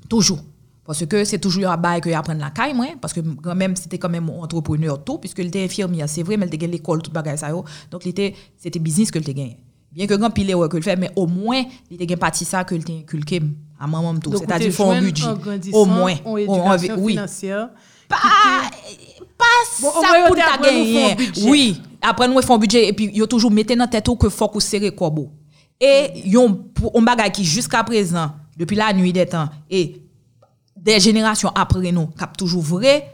Toujours. 0.09 0.39
Parce 0.85 1.05
que 1.05 1.23
c'est 1.23 1.39
toujours 1.39 1.67
un 1.69 1.77
bail 1.77 1.99
que 1.99 2.09
apprendre 2.11 2.39
la 2.39 2.51
caille, 2.51 2.73
moi. 2.73 2.87
Parce 3.01 3.11
que 3.13 3.19
quand 3.19 3.55
même, 3.55 3.75
c'était 3.75 3.97
quand 3.97 4.09
même 4.09 4.29
un 4.29 4.43
entrepreneur 4.43 5.03
tout, 5.03 5.17
puisque 5.17 5.39
il 5.39 5.47
était 5.47 5.63
infirmier, 5.63 6.05
c'est 6.07 6.21
vrai, 6.23 6.37
mais 6.37 6.45
il 6.45 6.53
était 6.55 6.67
l'école, 6.67 7.01
tout 7.01 7.11
bagage 7.11 7.39
ça. 7.39 7.49
Donc, 7.51 8.03
c'était 8.03 8.79
business 8.79 9.09
que 9.09 9.17
il 9.19 9.25
gagné. 9.25 9.57
Bien 9.91 10.05
que 10.07 10.13
grand 10.13 10.29
pile 10.29 10.53
ouais, 10.53 10.67
que 10.69 10.75
le 10.77 10.83
fait, 10.83 10.95
mais 10.97 11.09
au 11.15 11.25
moins, 11.25 11.63
il 11.89 11.95
était 11.95 12.05
gagné 12.05 12.19
partie 12.19 12.45
ça 12.45 12.63
que 12.63 12.75
il 12.75 12.83
inculqué 12.99 13.41
à 13.79 13.87
maman 13.87 14.13
tout. 14.19 14.37
C'est-à-dire, 14.37 14.71
faut 14.71 14.91
un 14.91 15.01
budget. 15.01 15.25
Au 15.73 15.85
moins. 15.85 16.13
On- 16.25 16.33
on- 16.33 16.37
éducation 16.73 16.95
oui. 16.99 17.13
financière. 17.13 17.69
Pas, 18.07 18.17
pas 19.37 19.45
Bon, 19.81 19.87
au 19.89 20.01
ça 20.01 20.07
pour 20.27 20.35
ta 20.35 20.57
gagner. 20.61 21.09
font 21.09 21.15
budget. 21.15 21.49
Oui, 21.49 21.81
après 22.01 22.27
nous 22.27 22.39
font 22.43 22.57
budget 22.59 22.87
et 22.87 22.93
puis 22.93 23.09
yo 23.13 23.25
toujours 23.25 23.49
mettez 23.49 23.75
dans 23.75 23.87
tête 23.87 24.07
ou 24.07 24.15
que 24.15 24.29
faut 24.29 24.47
qu'on 24.47 24.59
serre 24.59 24.93
corbeau. 24.95 25.31
Et 25.81 26.21
yon 26.25 26.53
pour 26.73 26.91
un 26.97 27.01
bagage 27.01 27.31
qui 27.31 27.43
jusqu'à 27.43 27.83
présent 27.83 28.31
depuis 28.55 28.75
la 28.75 28.93
nuit 28.93 29.11
des 29.11 29.25
temps 29.25 29.49
et 29.69 30.01
des 30.85 30.99
générations 30.99 31.51
après 31.55 31.91
nous 31.91 32.07
cap 32.07 32.37
toujours 32.37 32.61
vrai 32.61 33.11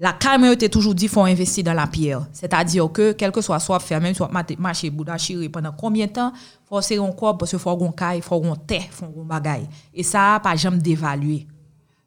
la 0.00 0.12
caméra 0.12 0.52
était 0.52 0.68
toujours 0.68 0.94
dit 0.94 1.06
faut 1.06 1.22
investir 1.22 1.62
dans 1.62 1.72
la 1.72 1.86
pierre. 1.86 2.26
C'est-à-dire 2.32 2.90
que 2.90 3.12
quel 3.12 3.30
que 3.30 3.40
soit 3.40 3.60
soit 3.60 3.78
faire 3.78 4.00
même 4.00 4.12
soit 4.12 4.28
marcher 4.58 4.90
bouda 4.90 5.16
pendant 5.52 5.70
combien 5.70 6.06
de 6.06 6.12
temps 6.12 6.32
faut 6.68 6.80
serrer 6.80 7.06
un 7.06 7.12
corps 7.12 7.38
parce 7.38 7.52
que 7.52 7.58
faut 7.58 7.76
gon 7.76 7.92
caille 7.92 8.20
faut 8.20 8.40
gon 8.40 8.56
terre 8.56 8.88
faut 8.90 9.06
gon 9.06 9.24
bagaille. 9.24 9.68
Et 9.94 10.02
ça 10.02 10.40
pas 10.42 10.56
jamais 10.56 10.78
d'évaluer 10.78 11.46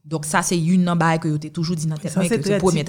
donc 0.03 0.25
ça 0.25 0.41
c'est 0.41 0.59
une 0.59 0.93
bagay 0.95 1.19
que 1.19 1.37
te 1.37 1.47
toujours 1.47 1.77
dit 1.77 1.87
dans 1.87 1.95
tête 1.95 2.11
c'est 2.11 2.27
que 2.27 2.43
très 2.43 2.57
premier. 2.57 2.83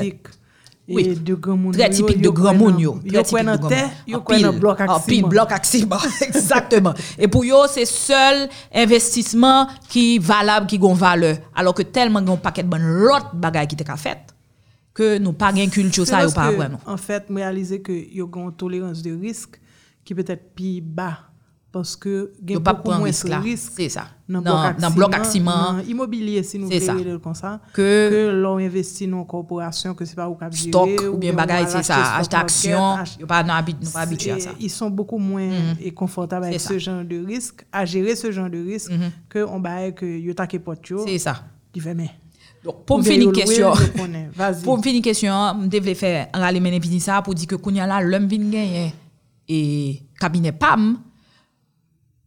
Oui. 0.89 1.19
Monde. 1.47 1.75
Très 1.75 1.91
typique 1.91 2.21
de 2.21 2.31
grand. 2.31 2.55
Yo 2.79 2.99
Très 3.07 3.23
typique 3.23 3.45
de 3.45 4.59
grand 4.59 4.77
En 4.89 5.01
pile. 5.01 5.25
bloc 5.25 5.53
ciment. 5.65 5.99
Exactement. 6.23 6.95
Et 7.19 7.29
pour 7.29 7.45
yo, 7.45 7.67
c'est 7.69 7.85
seul 7.85 8.49
investissement 8.75 9.69
qui 9.89 10.19
valable, 10.19 10.67
qui 10.67 10.79
gon 10.79 10.95
valeur. 10.95 11.37
Alors 11.55 11.75
que 11.75 11.83
tellement 11.83 12.23
gon 12.23 12.37
paquet 12.37 12.63
de 12.63 12.69
bon 12.69 12.81
l'autre 12.81 13.31
bagay 13.35 13.67
qui 13.67 13.77
te 13.77 13.85
ka 13.85 13.97
fait 13.97 14.19
que 14.95 15.19
nous 15.19 15.33
pas 15.33 15.53
gain 15.53 15.69
culture 15.69 16.07
ça 16.07 16.19
parce 16.19 16.35
pas. 16.35 16.51
En 16.87 16.97
fait, 16.97 17.25
réaliser 17.31 17.81
que 17.83 17.93
yo 17.93 18.27
gon 18.27 18.51
tolérance 18.51 19.03
de 19.03 19.13
risque 19.13 19.61
qui 20.05 20.15
peut 20.15 20.25
être 20.27 20.55
plus 20.55 20.81
bas 20.81 21.28
Paske 21.69 22.09
gen 22.49 22.63
pou 22.65 22.95
mwen 22.97 23.13
se 23.13 23.29
risk 23.45 23.77
nan 24.33 24.95
blok 24.95 25.13
aksiman, 25.19 25.83
imobilye 25.85 26.41
si 26.47 26.57
nou 26.57 26.73
kreye 26.73 27.03
lèl 27.05 27.19
kon 27.21 27.35
sa, 27.37 27.59
ke 27.77 28.23
lon 28.33 28.63
investi 28.65 29.05
nan 29.05 29.27
korporasyon, 29.29 29.93
ke 29.97 30.07
se 30.09 30.17
pa 30.17 30.31
ou 30.31 30.37
kap 30.41 30.55
jire, 30.55 30.71
stok 30.71 31.03
ou 31.11 31.19
bien 31.21 31.37
bagay, 31.37 31.67
se 31.69 31.83
sa, 31.85 31.99
achete 32.23 32.39
aksyon, 32.41 33.03
yo 33.21 33.29
pa 33.29 33.43
nan 33.45 33.59
abitue 33.61 34.33
a 34.33 34.39
sa. 34.41 34.55
Y 34.57 34.71
son 34.73 34.95
beaucoup 34.97 35.21
mwen 35.21 35.75
e 35.77 35.93
konfortab 35.93 36.47
avèk 36.49 36.63
se 36.65 36.79
jan 36.79 37.03
de 37.09 37.19
risk, 37.27 37.61
a 37.69 37.83
jere 37.85 38.15
se 38.17 38.31
jan 38.33 38.49
de 38.53 38.63
risk, 38.65 38.95
ke 39.29 39.45
on 39.45 39.61
baye 39.65 39.91
ke 39.99 40.09
yo 40.09 40.33
take 40.39 40.63
pot 40.65 40.89
yo, 40.89 41.05
ki 41.05 41.85
fè 41.85 41.93
men. 41.99 42.09
Pou 42.65 42.97
m 42.97 43.05
fini 43.05 43.29
kèsyon, 43.37 43.85
pou 44.65 44.79
m 44.79 44.87
fini 44.87 45.05
kèsyon, 45.05 45.61
m 45.61 45.69
devle 45.73 45.93
fè 46.01 46.15
an 46.33 46.49
ale 46.49 46.65
menen 46.65 46.81
fini 46.81 47.03
sa, 47.05 47.21
pou 47.21 47.37
di 47.37 47.45
ke 47.51 47.61
koun 47.61 47.77
ya 47.77 47.91
la 47.93 48.01
lèm 48.01 48.25
vin 48.33 48.49
genye, 48.57 48.87
e 49.45 49.61
kabine 50.21 50.57
pam, 50.57 50.95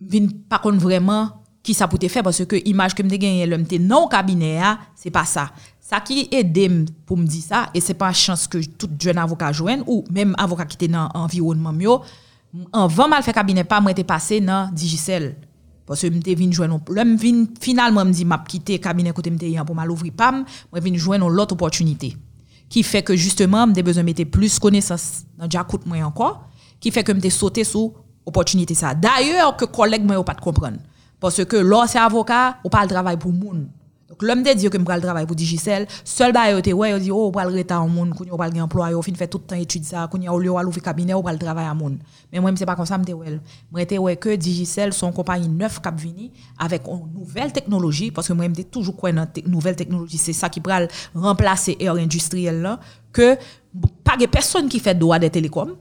vin 0.01 0.29
pa 0.49 0.59
kon 0.63 0.79
vreman 0.81 1.29
ki 1.61 1.75
sa 1.77 1.87
pou 1.89 2.01
te 2.01 2.09
fe, 2.09 2.23
parce 2.25 2.45
ke 2.49 2.57
imaj 2.71 2.95
ke 2.97 3.05
mte 3.05 3.19
genye 3.21 3.45
lèm 3.49 3.67
te 3.69 3.77
nan 3.81 4.07
kabine 4.11 4.55
ya, 4.55 4.75
se 4.97 5.13
pa 5.13 5.23
sa. 5.29 5.49
Sa 5.81 5.99
ki 6.01 6.25
edem 6.33 6.83
pou 7.05 7.19
m 7.19 7.27
di 7.29 7.43
sa, 7.43 7.67
e 7.75 7.83
se 7.83 7.93
pa 7.97 8.09
chans 8.15 8.47
ke 8.49 8.63
tout 8.79 8.91
jwen 8.97 9.21
avoka 9.21 9.51
jwen, 9.53 9.85
ou 9.85 10.01
menm 10.13 10.33
avoka 10.41 10.65
ki 10.69 10.79
te 10.81 10.89
nan 10.91 11.13
environman 11.17 11.77
myo, 11.77 12.01
anvan 12.75 13.11
mal 13.13 13.23
fe 13.23 13.35
kabine 13.35 13.63
pa, 13.67 13.79
mwen 13.83 13.97
te 13.97 14.07
pase 14.07 14.41
nan 14.43 14.73
Digicel. 14.73 15.35
Parce 15.91 16.03
que 16.03 16.07
je 16.07 16.35
venu 16.35 16.53
jouer 16.53 16.69
Lèm 16.89 17.17
vin 17.17 17.45
finalement 17.59 18.05
me 18.05 18.11
dit 18.11 18.23
m'a 18.23 18.37
quitté 18.47 18.79
cabinet 18.79 19.11
côté 19.11 19.29
m'te 19.29 19.65
pour 19.65 19.75
mal 19.75 19.91
ouvrir 19.91 20.13
pam, 20.13 20.45
moi 20.71 20.79
vinn 20.79 20.95
jouer 20.95 21.17
l'autre 21.17 21.53
opportunité 21.53 22.15
qui 22.71 22.83
fait 22.83 23.03
que 23.03 23.15
justement 23.15 23.67
m'te 23.67 23.81
besoin 23.83 24.03
mettre 24.03 24.23
plus 24.23 24.57
connaissance 24.57 25.23
dans 25.37 25.49
j'écoute 25.49 25.85
moi 25.85 25.97
encore, 26.05 26.47
qui 26.79 26.89
fait 26.89 27.03
que 27.03 27.11
m'te 27.11 27.29
sauter 27.29 27.65
sous 27.65 27.93
opportunité 28.25 28.73
ça. 28.73 28.93
D'ailleurs 28.93 29.55
que 29.57 29.65
collègue 29.65 30.03
moi 30.05 30.15
yo 30.15 30.23
pas 30.23 30.33
de 30.33 30.41
comprendre. 30.41 30.77
Parce 31.19 31.43
que 31.45 31.57
là 31.57 31.85
c'est 31.87 31.99
avocat 31.99 32.57
ou 32.63 32.69
pas 32.69 32.83
le 32.83 32.89
travail 32.89 33.17
pour 33.17 33.31
moun 33.31 33.67
donc 34.09 34.23
l'homme 34.23 34.43
te 34.43 34.53
dit 34.53 34.69
que 34.69 34.77
me 34.77 34.83
le 34.83 35.01
travail 35.01 35.25
pour 35.25 35.37
Digicel 35.37 35.87
seul 36.03 36.33
ba 36.33 36.51
yo 36.51 36.59
te 36.59 36.69
ouais 36.71 36.99
dit 36.99 37.11
oh 37.11 37.31
pas 37.31 37.45
le 37.45 37.53
reta 37.55 37.79
en 37.79 37.87
moun 37.87 38.13
qu'on 38.13 38.25
yo 38.25 38.35
pas 38.35 38.49
le 38.49 38.61
emploi 38.61 38.91
yo 38.91 39.01
fin 39.01 39.13
fait 39.13 39.27
tout 39.27 39.37
le 39.37 39.43
temps 39.45 39.55
étude 39.55 39.85
ça 39.85 40.09
y 40.19 40.27
a 40.27 40.33
au 40.33 40.37
lieu 40.37 40.51
ouvrir 40.51 40.83
cabinet 40.83 41.13
ou 41.13 41.21
pas 41.21 41.31
le 41.31 41.39
travail 41.39 41.65
à 41.65 41.73
moun 41.73 41.97
mais 42.33 42.41
moi 42.41 42.51
c'est 42.57 42.65
pas 42.65 42.75
comme 42.75 42.85
ça 42.85 42.99
te 42.99 43.11
ouais. 43.13 43.39
Moi 43.71 43.99
ouais 43.99 44.15
que 44.17 44.35
Digicel 44.35 44.91
son 44.91 45.13
compagnie 45.13 45.47
neuf 45.47 45.79
cap 45.79 45.97
vini 45.97 46.29
avec 46.59 46.81
une 46.87 47.13
nouvelle 47.17 47.53
technologie 47.53 48.11
parce 48.11 48.27
que 48.27 48.33
moi 48.33 48.49
me 48.49 48.63
toujours 48.63 48.97
quoi 48.97 49.13
te- 49.13 49.47
nouvelle 49.47 49.77
technologie 49.77 50.17
c'est 50.17 50.33
ça 50.33 50.49
qui 50.49 50.59
pral 50.59 50.89
remplacer 51.15 51.77
air 51.79 51.93
industriel 51.93 52.61
là 52.61 52.79
que 53.13 53.37
pas 54.03 54.17
de 54.17 54.25
personne 54.25 54.67
qui 54.67 54.79
fait 54.79 54.93
droit 54.95 55.19
des 55.19 55.29
télécoms 55.29 55.77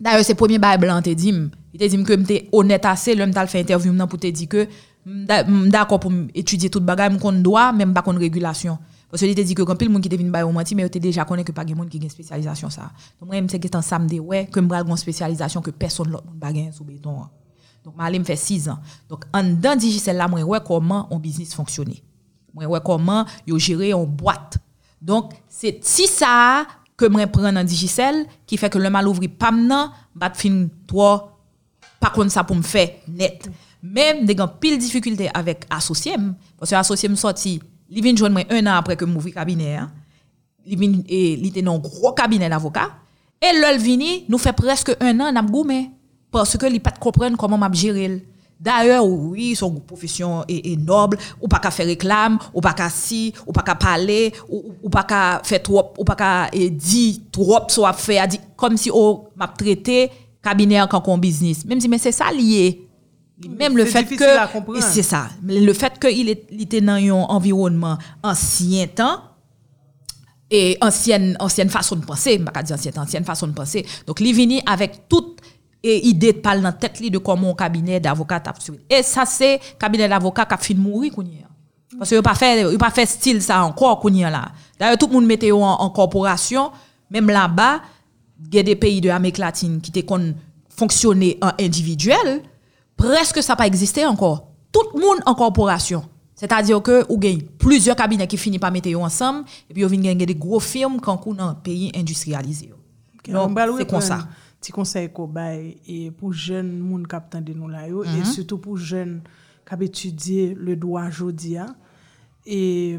D'ailleurs, 0.00 0.24
c'est 0.24 0.34
premier 0.34 0.58
bail 0.58 0.78
blanc 0.78 1.02
te 1.02 1.10
dit, 1.10 1.34
il 1.74 1.80
te 1.80 1.84
dit 1.84 2.02
que 2.04 2.12
m'étais 2.14 2.48
honnête 2.52 2.84
assez, 2.84 3.14
l'homme 3.14 3.32
t'a 3.32 3.46
fait 3.46 3.60
interview 3.60 3.92
pour 4.06 4.18
te 4.18 4.26
dire 4.26 4.48
que 4.48 4.68
m'd'accord 5.04 6.00
pour 6.00 6.12
étudier 6.34 6.70
toute 6.70 6.84
bagaille, 6.84 7.12
m'kon 7.12 7.32
droit, 7.32 7.72
même 7.72 7.92
pas 7.94 8.02
kon 8.02 8.16
régulation. 8.16 8.78
Parce 9.10 9.22
que 9.22 9.26
il 9.26 9.34
te 9.34 9.40
dit 9.40 9.54
que 9.54 9.62
quand 9.62 9.74
pile 9.74 9.88
monde 9.88 10.02
qui 10.02 10.08
te 10.10 10.16
vinn 10.16 10.30
bail 10.30 10.42
au 10.42 10.52
menti, 10.52 10.74
mais 10.74 10.86
il 10.86 11.00
déjà 11.00 11.24
connaît 11.24 11.42
que 11.42 11.52
pas 11.52 11.66
gen 11.66 11.76
monde 11.76 11.88
qui 11.88 11.98
gen 11.98 12.10
spécialisation 12.10 12.68
ça. 12.68 12.90
Donc 13.18 13.30
moi, 13.30 13.40
m'te 13.40 13.58
que 13.58 13.82
ça 13.82 13.98
me 13.98 14.06
dit 14.06 14.20
ouais 14.20 14.46
que 14.46 14.60
m'bral 14.60 14.84
gon 14.84 14.96
spécialisation 14.96 15.62
que 15.62 15.70
personne 15.70 16.10
l'autre 16.10 16.26
monde 16.26 16.54
gen 16.54 16.72
sous 16.72 16.84
béton. 16.84 17.22
hein. 17.22 17.30
Donc 17.84 17.96
moi 17.96 18.10
me 18.10 18.24
fait 18.24 18.36
6 18.36 18.68
ans. 18.68 18.78
Donc 19.08 19.24
en 19.32 19.42
dedans 19.42 19.74
Digicel 19.76 20.16
là, 20.16 20.28
moi 20.28 20.42
ouais 20.42 20.58
comment 20.66 21.08
un 21.10 21.18
business 21.18 21.54
fonctionnait. 21.54 22.02
Moi 22.52 22.66
ouais 22.66 22.80
comment 22.84 23.24
yo 23.46 23.58
gérer 23.58 23.92
une 23.92 24.04
boîte. 24.04 24.58
Donc 25.00 25.32
c'est 25.48 25.78
si 25.82 26.06
ça 26.06 26.66
que 26.98 27.06
je 27.06 27.24
prends 27.26 27.52
dans 27.52 27.64
Digicel, 27.64 28.26
qui 28.44 28.58
fait 28.58 28.68
que 28.68 28.76
le 28.76 28.90
mal 28.90 29.06
ouvri 29.06 29.28
pas 29.28 29.52
maintenant, 29.52 29.92
bat 30.14 30.32
fin 30.34 30.66
toi, 30.86 31.38
pas 32.00 32.10
contre 32.10 32.32
ça 32.32 32.44
pour 32.44 32.56
me 32.56 32.62
faire 32.62 32.90
net. 33.06 33.48
Même 33.82 34.26
des 34.26 34.34
grandes 34.34 34.58
pile 34.60 34.76
difficulté 34.76 35.30
avec 35.32 35.64
associé, 35.70 36.16
parce 36.58 36.70
que 36.72 36.76
associé 36.76 37.08
me 37.08 37.14
sorti, 37.14 37.62
il 37.88 38.02
vient 38.02 38.16
joindre 38.16 38.40
un 38.50 38.66
an 38.66 38.74
après 38.74 38.96
que 38.96 39.04
m'ouvri 39.04 39.32
cabinet, 39.32 39.76
hein. 39.76 39.90
il 40.66 40.78
vient 40.78 41.00
et 41.08 41.34
il 41.34 41.46
était 41.46 41.62
dans 41.62 41.78
gros 41.78 42.12
cabinet 42.12 42.48
d'avocat 42.48 42.90
et 43.40 43.56
l'ol 43.60 43.78
vini 43.78 44.24
nous 44.28 44.38
fait 44.38 44.52
presque 44.52 44.94
un 45.00 45.20
an 45.20 45.30
n'a 45.32 45.42
goumé 45.42 45.92
parce 46.30 46.56
que 46.56 46.66
il 46.66 46.80
pas 46.80 46.90
comprendre 46.90 47.36
comment 47.36 47.56
m'a 47.56 47.70
gérer 47.72 48.26
D'ailleurs, 48.60 49.06
oui, 49.06 49.54
son 49.54 49.72
profession 49.74 50.44
est, 50.48 50.72
est 50.72 50.76
noble, 50.76 51.16
ou 51.40 51.46
pas 51.46 51.60
qu'à 51.60 51.70
faire 51.70 51.86
réclame, 51.86 52.38
ou 52.52 52.60
pas 52.60 52.72
qu'à 52.72 52.90
si, 52.90 53.32
ou 53.46 53.52
pas 53.52 53.62
qu'à 53.62 53.76
parler, 53.76 54.32
ou, 54.48 54.72
ou 54.82 54.90
pas 54.90 55.04
qu'à 55.04 55.40
faire 55.44 55.62
trop, 55.62 55.92
ou 55.96 56.04
pas 56.04 56.16
qu'à 56.16 56.48
eh, 56.52 56.68
dire 56.70 57.16
trop, 57.30 57.60
soit 57.68 57.92
fait, 57.92 58.26
dit, 58.26 58.40
comme 58.56 58.76
si 58.76 58.90
on 58.92 59.26
m'a 59.36 59.46
traité 59.46 60.10
cabinet 60.42 60.80
en 60.80 60.88
comme 60.88 61.20
business. 61.20 61.64
Même 61.64 61.80
si, 61.80 61.88
mais 61.88 61.98
c'est 61.98 62.12
ça 62.12 62.32
lié. 62.32 62.84
Même 63.56 63.76
le 63.76 63.84
fait 63.84 64.04
que, 64.04 64.24
c'est 64.80 65.04
ça, 65.04 65.28
le 65.44 65.72
fait 65.72 65.96
qu'il 66.00 66.28
il 66.50 66.62
était 66.62 66.80
dans 66.80 66.94
un 66.94 67.10
environnement 67.12 67.96
ancien 68.24 68.88
temps, 68.88 69.20
et 70.50 70.78
ancienne 70.80 71.36
ancienne 71.40 71.68
façon 71.68 71.96
de 71.96 72.04
penser 72.04 72.38
pas 72.38 72.62
dire 72.62 72.74
ancienne 72.74 72.98
ancienne 72.98 73.24
façon 73.24 73.46
de 73.46 73.52
penser 73.52 73.84
donc 74.06 74.20
vini 74.20 74.62
avec 74.64 75.08
toute 75.08 75.40
et 75.82 76.06
idée 76.08 76.32
de 76.32 76.38
parler 76.38 76.60
dans 76.62 76.72
tête 76.72 76.98
li 77.00 77.10
de 77.10 77.18
comment 77.18 77.50
un 77.50 77.54
cabinet 77.54 78.00
d'avocat 78.00 78.40
t'a 78.40 78.52
suivi 78.58 78.80
et 78.90 79.02
ça 79.02 79.24
c'est 79.24 79.60
cabinet 79.78 80.08
d'avocat 80.08 80.44
qui 80.44 80.54
a 80.54 80.56
fin 80.56 80.74
mourir 80.74 81.12
kounya 81.12 81.48
parce 81.96 82.10
que 82.10 82.20
pas 82.20 82.34
fait 82.34 82.62
yo 82.62 82.76
pas 82.76 82.90
fait 82.90 83.06
style 83.06 83.40
ça 83.40 83.64
encore 83.64 84.02
là. 84.10 84.52
D'ailleurs 84.78 84.98
tout 84.98 85.06
le 85.06 85.14
monde 85.14 85.26
mettait 85.26 85.52
en, 85.52 85.62
en 85.62 85.90
corporation. 85.90 86.70
Même 87.10 87.28
là-bas 87.28 87.80
il 88.46 88.54
y 88.54 88.58
a 88.58 88.62
des 88.62 88.76
pays 88.76 89.00
de 89.00 89.08
l'Amérique 89.08 89.38
latine 89.38 89.80
qui 89.80 89.90
étaient 89.90 90.02
kon 90.02 90.34
fonctionner 90.68 91.38
en 91.40 91.50
individuel. 91.58 92.42
Presque 92.96 93.42
ça 93.42 93.56
pas 93.56 93.66
existé 93.66 94.04
encore. 94.06 94.48
Tout 94.70 94.82
le 94.94 95.00
monde 95.00 95.18
en 95.24 95.34
corporation. 95.34 96.04
C'est-à-dire 96.34 96.80
que 96.82 97.04
ou 97.08 97.18
gagne 97.18 97.40
plusieurs 97.58 97.96
cabinets 97.96 98.26
qui 98.26 98.36
finissent 98.36 98.60
par 98.60 98.70
mettre 98.70 98.94
ensemble 98.96 99.44
et 99.68 99.72
puis 99.72 99.82
yo 99.82 99.88
vinn 99.88 100.02
gagner 100.02 100.26
des 100.26 100.34
gros 100.34 100.60
firmes 100.60 101.00
quand 101.00 101.34
dans 101.34 101.54
pays 101.54 101.90
industrialisés. 101.96 102.72
Donc 103.28 103.58
c'est 103.78 103.88
comme 103.88 104.00
ça. 104.00 104.28
ti 104.60 104.74
konsey 104.74 105.08
ko 105.14 105.28
bay 105.30 105.76
e 105.86 105.98
pou 106.18 106.34
jen 106.34 106.68
moun 106.82 107.06
kap 107.08 107.28
tande 107.32 107.54
nou 107.54 107.70
la 107.70 107.86
yo, 107.86 108.02
mm 108.02 108.08
-hmm. 108.08 108.16
e 108.16 108.24
mhm. 108.24 108.32
soutou 108.32 108.58
pou 108.58 108.76
jen 108.76 109.20
kap 109.68 109.82
etudye 109.82 110.54
le 110.54 110.76
doa 110.76 111.08
jodia. 111.10 111.68
E 112.46 112.98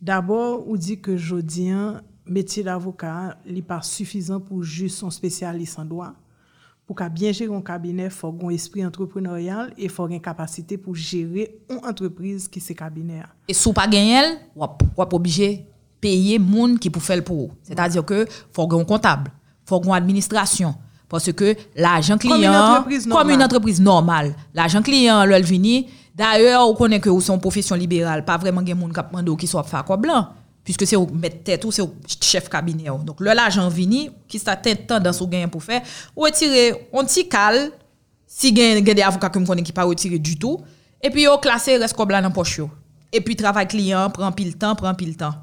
d'abor 0.00 0.66
ou 0.66 0.76
di 0.76 0.96
ke 1.00 1.16
jodien, 1.16 2.02
metye 2.28 2.64
d'avokat 2.66 3.38
li 3.48 3.62
pa 3.64 3.80
sufizan 3.86 4.40
pou 4.40 4.62
jist 4.62 4.98
son 4.98 5.14
spesyalist 5.14 5.78
an 5.78 5.88
doa. 5.88 6.12
Pou 6.88 6.96
ka 6.96 7.10
bien 7.12 7.34
jere 7.36 7.50
yon 7.52 7.60
kabinet, 7.60 8.12
fò 8.16 8.30
gwen 8.32 8.56
espri 8.56 8.80
entrepreneurial 8.80 9.74
e 9.76 9.90
fò 9.92 10.06
gen 10.08 10.22
kapasite 10.24 10.78
pou 10.80 10.96
jere 10.96 11.44
yon 11.68 11.82
entreprise 11.84 12.48
ki 12.48 12.62
se 12.64 12.76
kabinet 12.76 13.26
a. 13.26 13.28
E 13.44 13.56
sou 13.56 13.76
pa 13.76 13.84
gen 13.90 14.08
el, 14.16 14.30
wap, 14.56 14.80
wap 14.96 15.12
obje 15.18 15.50
peye 16.00 16.38
moun 16.40 16.78
ki 16.80 16.88
pou 16.94 17.04
fel 17.04 17.20
pou 17.26 17.48
ou. 17.48 17.58
Se 17.66 17.76
ta 17.76 17.90
diyo 17.92 18.06
ke 18.08 18.24
fò 18.56 18.64
gen 18.64 18.80
yon 18.80 18.88
kontable. 18.88 19.34
Faut 19.68 19.82
une 19.84 19.92
administration. 19.92 20.74
Parce 21.08 21.32
que 21.32 21.56
l'argent 21.76 22.18
client 22.18 22.84
comme 23.10 23.30
une 23.30 23.42
entreprise 23.42 23.80
normale, 23.80 24.34
l'argent 24.54 24.82
client 24.82 25.24
le 25.24 25.40
vini. 25.40 25.88
D'ailleurs 26.14 26.68
on 26.68 26.74
connaît 26.74 27.00
que 27.00 27.08
ou 27.08 27.20
son 27.20 27.38
profession 27.38 27.76
libérale, 27.76 28.24
pas 28.24 28.36
vraiment 28.36 28.64
gen 28.66 28.76
moun 28.76 28.92
k'ap 28.92 29.12
mando 29.12 29.36
qui 29.36 29.46
soit 29.46 29.62
faire 29.62 29.84
quoi 29.84 29.96
blanc. 29.96 30.28
Puisque 30.64 30.86
c'est 30.86 30.96
au 30.96 31.06
mettre 31.06 31.44
tête 31.44 31.64
ou 31.64 31.70
c'est 31.70 31.80
au 31.80 31.94
chef 32.20 32.48
cabinet 32.48 32.90
ou. 32.90 32.98
donc 33.04 33.20
le 33.20 33.32
l'argent 33.32 33.68
vini 33.68 34.10
qui 34.26 34.38
sa 34.38 34.56
tendance 34.56 35.20
ou 35.20 35.28
gain 35.28 35.48
pour 35.48 35.62
faire 35.62 35.80
ou 36.16 36.24
retirer 36.24 36.88
on 36.92 37.04
petit 37.04 37.28
cal 37.28 37.70
si 38.26 38.54
gen 38.54 38.82
des 38.82 39.00
avocats 39.00 39.30
que 39.30 39.38
me 39.38 39.46
connais 39.46 39.62
qui 39.62 39.72
pas 39.72 39.84
retirer 39.84 40.18
du 40.18 40.36
tout 40.36 40.58
et 41.00 41.08
puis 41.08 41.22
yo 41.22 41.38
classer 41.38 41.76
reste 41.76 41.96
comme 41.96 42.10
là 42.10 42.20
dans 42.20 42.32
poche 42.32 42.60
et 43.12 43.20
puis 43.20 43.36
travail 43.36 43.68
client 43.68 44.10
prend 44.10 44.32
pile 44.32 44.58
temps 44.58 44.74
prend 44.74 44.94
pile 44.94 45.16
temps. 45.16 45.34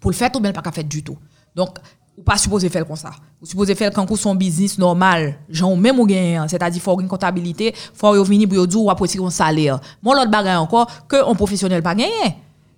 Pour 0.00 0.10
le 0.10 0.16
faire 0.16 0.32
tout 0.32 0.40
bien 0.40 0.52
pas 0.52 0.62
qu'à 0.62 0.72
faire 0.72 0.84
du 0.84 1.04
tout. 1.04 1.16
Donc 1.54 1.78
ou 2.18 2.22
pas 2.22 2.36
supposé 2.36 2.68
faire 2.68 2.84
comme 2.84 2.96
ça 2.96 3.12
ou 3.42 3.46
supposé 3.46 3.74
faire 3.74 3.90
quand 3.90 4.16
son 4.16 4.34
business 4.34 4.78
normal 4.78 5.38
genre 5.48 5.76
même 5.76 5.98
ou 5.98 6.06
gain 6.06 6.46
c'est-à-dire 6.48 6.80
faut 6.80 7.00
une 7.00 7.08
comptabilité 7.08 7.74
faut 7.92 8.22
venir 8.24 8.48
pour 8.48 8.66
dire 8.66 8.80
ou 8.80 8.90
après 8.90 9.08
un 9.20 9.30
salaire. 9.30 9.80
Mon 10.02 10.14
l'autre 10.14 10.30
bagage 10.30 10.58
encore 10.58 10.86
que 11.08 11.16
un 11.28 11.34
professionnel 11.34 11.82
pas 11.82 11.94
gagner 11.94 12.10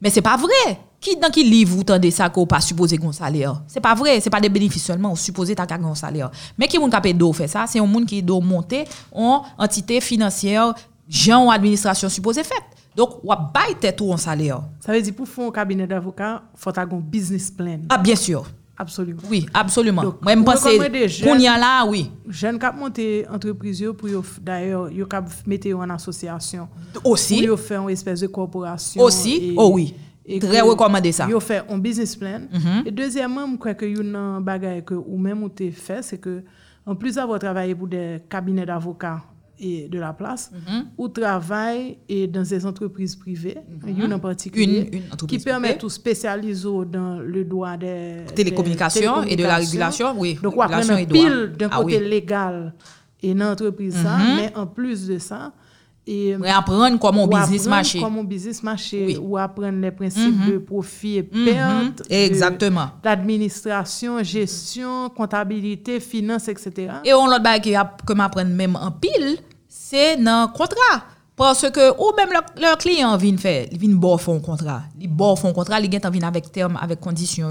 mais 0.00 0.10
c'est 0.10 0.22
pas 0.22 0.36
vrai. 0.36 0.78
Qui 1.00 1.16
dans 1.16 1.30
qui 1.30 1.44
livre 1.44 1.76
vous 1.76 1.84
tendez 1.84 2.10
ça 2.10 2.30
qu'on 2.30 2.46
pas 2.46 2.60
supposé 2.60 2.98
un 3.02 3.12
salaire? 3.12 3.62
C'est 3.66 3.80
pas 3.80 3.94
vrai. 3.94 4.20
C'est 4.20 4.30
pas 4.30 4.40
des 4.40 4.48
bénéfices 4.48 4.84
seulement 4.84 5.12
on 5.12 5.16
supposé 5.16 5.54
t'as 5.54 5.66
un 5.74 5.94
salaire. 5.94 6.30
Mais 6.58 6.66
qui 6.66 6.78
moun 6.78 6.90
capé 6.90 7.14
faire 7.34 7.48
ça? 7.48 7.66
C'est 7.66 7.78
un 7.78 7.86
monde 7.86 8.06
qui 8.06 8.22
do 8.22 8.40
monter 8.40 8.84
en 9.12 9.42
entité 9.58 10.00
financière 10.00 10.74
gens 11.08 11.46
ou 11.46 11.50
administration 11.50 12.08
supposé 12.08 12.42
fait 12.42 12.54
donc 12.96 13.22
ou 13.22 13.28
bail 13.28 13.74
tête 13.80 14.00
ou 14.00 14.12
un 14.12 14.16
salaire. 14.16 14.62
Ça 14.80 14.92
veut 14.92 15.02
dire 15.02 15.14
pour 15.14 15.28
faire 15.28 15.46
un 15.46 15.50
cabinet 15.50 15.86
d'avocat, 15.86 16.42
faut 16.54 16.70
avoir 16.70 16.98
un 16.98 17.02
business 17.02 17.50
plan. 17.50 17.80
ah 17.88 17.98
bien 17.98 18.16
sûr 18.16 18.44
Absolument. 18.76 19.22
Oui, 19.30 19.46
absolument. 19.54 20.02
Donc, 20.02 20.22
Moi, 20.22 20.34
je 20.34 20.42
pense 20.42 20.68
jeunes- 21.08 21.28
qu'on 21.28 21.38
y 21.38 21.46
a 21.46 21.56
là, 21.58 21.84
oui. 21.86 22.10
Jeune 22.28 22.58
k'ap 22.58 22.76
monter 22.76 23.24
entreprise 23.28 23.80
yo 23.80 23.94
pour 23.94 24.08
d'ailleurs 24.42 24.88
k'ap 25.08 25.28
mettre 25.46 25.72
en 25.76 25.88
association. 25.90 26.68
Aussi. 27.04 27.46
Pour 27.46 27.60
faire 27.60 27.82
une 27.82 27.90
espèce 27.90 28.20
de 28.20 28.26
corporation. 28.26 29.00
Aussi. 29.02 29.54
Oh 29.56 29.70
oui. 29.74 29.94
Très 30.40 30.60
que 30.60 30.64
recommandé 30.64 31.12
ça. 31.12 31.26
Mhm. 31.26 31.30
Yo 31.32 31.40
fait 31.40 31.62
un 31.68 31.78
business 31.78 32.16
plan. 32.16 32.40
Et 32.84 32.90
deuxièmement, 32.90 33.46
je 33.52 33.56
crois 33.58 33.74
que 33.74 33.84
yon 33.86 34.40
bagay 34.40 34.82
que 34.84 34.94
ou 34.94 35.18
même 35.18 35.42
ou 35.44 35.50
fait 35.70 36.02
c'est 36.02 36.18
que 36.18 36.42
en 36.86 36.94
plus 36.96 37.14
d'avoir 37.14 37.38
travaillé 37.38 37.74
pour 37.74 37.86
des 37.88 38.22
cabinets 38.28 38.66
d'avocats 38.66 39.22
et 39.60 39.88
de 39.88 39.98
la 39.98 40.12
place, 40.12 40.50
Mhm. 40.52 40.84
ou 40.98 41.08
travaille 41.08 41.98
et 42.08 42.26
dans 42.26 42.42
des 42.42 42.66
entreprises 42.66 43.14
privées, 43.16 43.56
une 43.86 44.12
en 44.12 44.18
particulier, 44.18 44.88
Une- 44.92 44.98
une 44.98 45.12
entreprise 45.12 45.38
qui 45.38 45.44
permet 45.44 45.68
privée. 45.68 45.78
tout 45.78 45.88
spécialiser 45.90 46.68
dans 46.90 47.20
le 47.20 47.44
droit 47.44 47.76
des 47.76 48.24
Télécommunications 48.34 49.22
des 49.22 49.32
et 49.32 49.36
de 49.36 49.42
la 49.44 49.56
régulation, 49.56 50.14
oui, 50.18 50.38
Donc, 50.42 50.54
on 50.54 50.56
droit. 51.06 51.28
pile 51.30 51.52
d'un 51.56 51.68
Ah 51.70 51.76
côté 51.82 51.96
oui. 51.98 52.02
Mhm. 52.04 52.08
légal 52.10 52.74
et 53.22 53.34
dans 53.34 53.48
l'entreprise, 53.50 53.94
ça, 53.94 54.18
mais 54.36 54.52
en 54.56 54.66
plus 54.66 55.06
de 55.06 55.18
ça, 55.18 55.52
E, 56.06 56.36
ou 56.36 56.44
apprendre 56.44 56.98
comment 56.98 57.26
business 57.26 57.66
marché. 57.66 57.98
Comment 58.00 58.24
business 58.24 58.62
marché. 58.62 59.04
Oui. 59.06 59.16
Ou 59.16 59.38
apprendre 59.38 59.80
les 59.80 59.90
principes 59.90 60.34
mm 60.36 60.42
-hmm. 60.42 60.52
de 60.52 60.58
profit 60.58 61.16
et 61.18 61.22
mhm. 61.32 61.44
perte. 61.44 62.00
Mm 62.00 62.04
-hmm. 62.10 62.26
Exactement. 62.26 62.88
D'administration, 63.02 64.22
gestion, 64.22 65.08
comptabilité, 65.16 66.00
finance, 66.00 66.48
etc. 66.48 66.70
Et 67.04 67.14
on 67.14 67.26
l'autre 67.26 67.42
bail 67.42 67.60
que 68.06 68.12
m'apprendre 68.14 68.50
même 68.50 68.76
en 68.76 68.90
pile, 68.90 69.38
c'est 69.68 70.16
dans 70.22 70.48
contrat. 70.52 70.98
Parce 71.36 71.68
que 71.70 71.84
ou 72.02 72.12
même 72.16 72.30
le, 72.30 72.40
le 72.64 72.76
client 72.76 73.16
vient 73.16 73.36
faire, 73.38 73.66
il 73.72 73.78
vient 73.78 73.96
bon 73.96 74.16
fond 74.18 74.40
contrat. 74.40 74.82
Il 75.00 75.08
bon 75.08 75.34
fond 75.36 75.52
contrat, 75.52 75.80
il 75.80 75.90
vient 75.90 76.28
avec 76.28 76.52
terme, 76.52 76.78
avec 76.80 77.00
condition. 77.00 77.48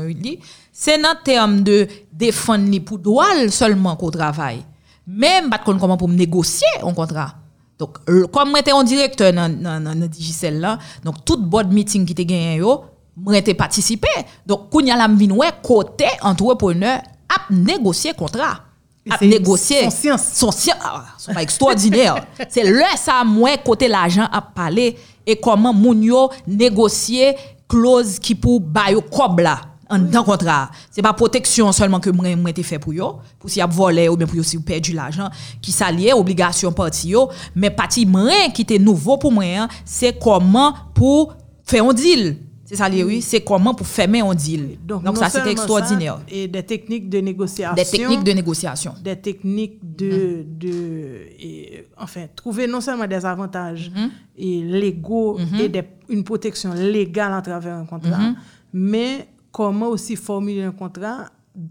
C'est 0.71 0.99
dans 1.01 1.15
terme 1.23 1.63
de 1.63 1.87
défendre 2.11 2.79
pour 2.85 2.99
droit 2.99 3.33
seulement 3.49 3.95
qu'on 3.97 4.11
travaille. 4.11 4.63
Même 5.07 5.49
pas 5.49 5.57
comment 5.65 5.97
pour 5.97 6.07
négocier 6.07 6.67
un 6.81 6.93
contrat. 6.93 7.42
Donc, 7.83 8.31
comme 8.31 8.51
moi 8.51 8.59
un 8.65 8.83
directeur 8.83 9.33
dans, 9.33 9.49
dans, 9.49 9.83
dans, 9.83 10.07
Digicel 10.07 10.59
là, 10.59 10.77
donc 11.03 11.25
toute 11.25 11.41
board 11.43 11.71
meeting 11.71 12.05
qui 12.05 12.15
te 12.15 12.21
gagné 12.21 12.57
yo, 12.57 12.85
moi 13.17 13.33
j'étais 13.33 13.53
participé. 13.53 14.07
Donc, 14.45 14.69
quand 14.71 14.79
y 14.79 14.91
a 14.91 14.95
la 14.95 15.07
ouais 15.07 15.49
côté 15.61 16.05
entrepreneur 16.21 16.99
a 17.29 17.53
négocier 17.53 18.13
contrat. 18.13 18.61
A 19.09 19.25
négocier 19.25 19.83
son 19.83 19.89
science. 19.89 20.31
son 20.33 20.51
science 20.51 20.77
ah, 20.81 21.33
pas 21.33 21.41
extraordinaire 21.43 22.25
c'est 22.49 22.63
là 22.63 22.95
ça 22.95 23.21
moi 23.25 23.57
côté 23.57 23.89
l'argent 23.89 24.29
à 24.31 24.41
parler 24.41 24.95
et 25.27 25.35
comment 25.35 25.73
moun 25.73 26.01
yo 26.01 26.31
négocier 26.47 27.35
clause 27.67 28.17
qui 28.17 28.33
pour 28.33 28.61
bail 28.61 28.95
cob 29.11 29.41
là 29.41 29.59
en 29.93 29.99
dans 29.99 30.23
contrat. 30.23 30.69
C'est 30.91 31.01
pas 31.01 31.13
protection 31.13 31.71
seulement 31.71 31.99
que 31.99 32.09
moi 32.09 32.35
moi 32.35 32.51
fait 32.63 32.79
pour 32.79 32.93
yo 32.93 33.19
pour 33.39 33.49
si 33.49 33.59
y 33.59 33.61
a 33.61 33.67
volé 33.67 34.09
ou 34.09 34.15
bien 34.17 34.27
pour 34.27 34.43
si 34.43 34.57
vous 34.57 34.63
perdu 34.63 34.93
l'argent 34.93 35.29
qui 35.61 35.71
s'alliait 35.71 36.13
obligation 36.13 36.71
parti 36.71 37.09
yo. 37.09 37.29
Mais 37.55 37.69
parti 37.69 38.05
moi 38.05 38.49
qui 38.53 38.63
était 38.63 38.79
nouveau 38.79 39.17
pour 39.17 39.31
moi 39.31 39.43
hein, 39.45 39.67
c'est 39.85 40.17
comment 40.19 40.73
pour 40.93 41.35
faire 41.63 41.85
un 41.85 41.93
deal. 41.93 42.37
C'est 42.65 42.77
ça 42.77 42.87
lié, 42.89 43.03
oui. 43.03 43.21
C'est 43.21 43.41
comment 43.41 43.75
pour 43.75 43.85
fermer 43.85 44.21
un 44.21 44.33
deal. 44.33 44.77
Donc, 44.87 45.03
non 45.03 45.13
ça 45.13 45.29
c'était 45.29 45.51
extraordinaire 45.51 46.15
ça, 46.27 46.33
et 46.35 46.47
des 46.47 46.63
techniques 46.63 47.07
de 47.09 47.19
négociation. 47.19 47.75
des 47.75 47.85
techniques 47.85 48.23
de 48.23 48.31
négociation. 48.31 48.93
Des 49.03 49.17
techniques 49.17 49.79
de, 49.95 50.45
de 50.47 51.27
et, 51.39 51.85
enfin, 51.99 52.21
trouver 52.35 52.65
non 52.65 52.79
seulement 52.81 53.05
des 53.05 53.25
avantages 53.25 53.91
et 54.37 54.61
légaux 54.63 55.37
et 55.59 55.67
des- 55.69 55.83
une 56.09 56.23
protection 56.23 56.73
légale 56.73 57.33
à 57.33 57.41
travers 57.41 57.75
un 57.75 57.85
contrat, 57.85 58.31
mais 58.71 59.27
comment 59.53 59.87
aussi 59.89 60.17
formuler 60.17 60.63
un 60.63 60.71
contrat 60.71 61.27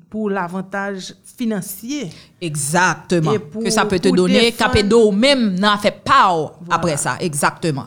pour 0.08 0.30
l'avantage 0.30 1.14
financier. 1.36 2.08
Exactement. 2.40 3.32
Pour- 3.50 3.64
que 3.64 3.70
ça 3.70 3.84
peut 3.84 3.98
te 3.98 4.08
donner, 4.08 4.52
Capedo 4.52 5.10
même 5.10 5.58
n'a 5.58 5.76
fait 5.76 6.00
pas 6.02 6.54
après 6.70 6.96
ça. 6.96 7.16
Exactement. 7.20 7.86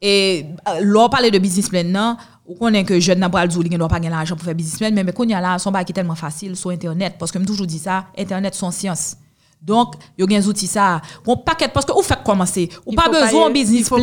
Et 0.00 0.46
euh, 0.68 0.80
l'on 0.82 1.08
parle 1.08 1.30
de 1.30 1.38
business 1.38 1.68
plan, 1.68 1.84
non, 1.84 2.16
ou 2.46 2.54
connaît 2.54 2.84
que 2.84 2.98
jeune 2.98 3.18
n'a 3.18 3.28
pas 3.28 3.44
le 3.44 3.52
doit 3.52 3.88
pas 3.88 3.96
gagner 4.00 4.10
l'argent 4.10 4.34
pour 4.34 4.44
faire 4.44 4.54
business 4.54 4.78
plan, 4.78 4.90
mais 4.92 5.04
mais 5.04 5.12
qu'on 5.12 5.24
y 5.24 5.34
a 5.34 5.40
là, 5.40 5.58
son 5.58 5.70
qui 5.72 5.78
est 5.78 5.92
tellement 5.92 6.14
facile 6.14 6.56
sur 6.56 6.70
Internet, 6.70 7.16
parce 7.18 7.30
que 7.30 7.38
je 7.38 7.44
toujours 7.44 7.66
dit 7.66 7.78
ça, 7.78 8.06
Internet 8.16 8.54
son 8.54 8.70
science. 8.70 9.16
Donc, 9.60 9.94
il 10.16 10.30
y 10.30 10.36
a 10.36 10.40
des 10.40 10.48
outils 10.48 10.66
ça. 10.66 11.00
On 11.26 11.36
paquet 11.38 11.68
parce 11.68 11.84
que 11.84 11.92
vous 11.92 12.02
faites 12.02 12.22
commencer. 12.22 12.68
Ou 12.86 12.92
pas 12.92 13.08
besoin 13.08 13.48
de 13.48 13.54
business 13.54 13.88
plan 13.88 13.98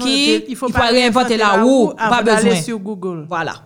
qui 0.00 0.44
il 0.48 0.56
faut 0.56 0.68
pas 0.68 0.88
réinventer 0.88 1.36
la 1.36 1.62
roue, 1.62 1.92
pas 1.96 2.22
besoin. 2.22 2.56
sur 2.56 2.78
Google. 2.78 3.24
Voilà. 3.28 3.62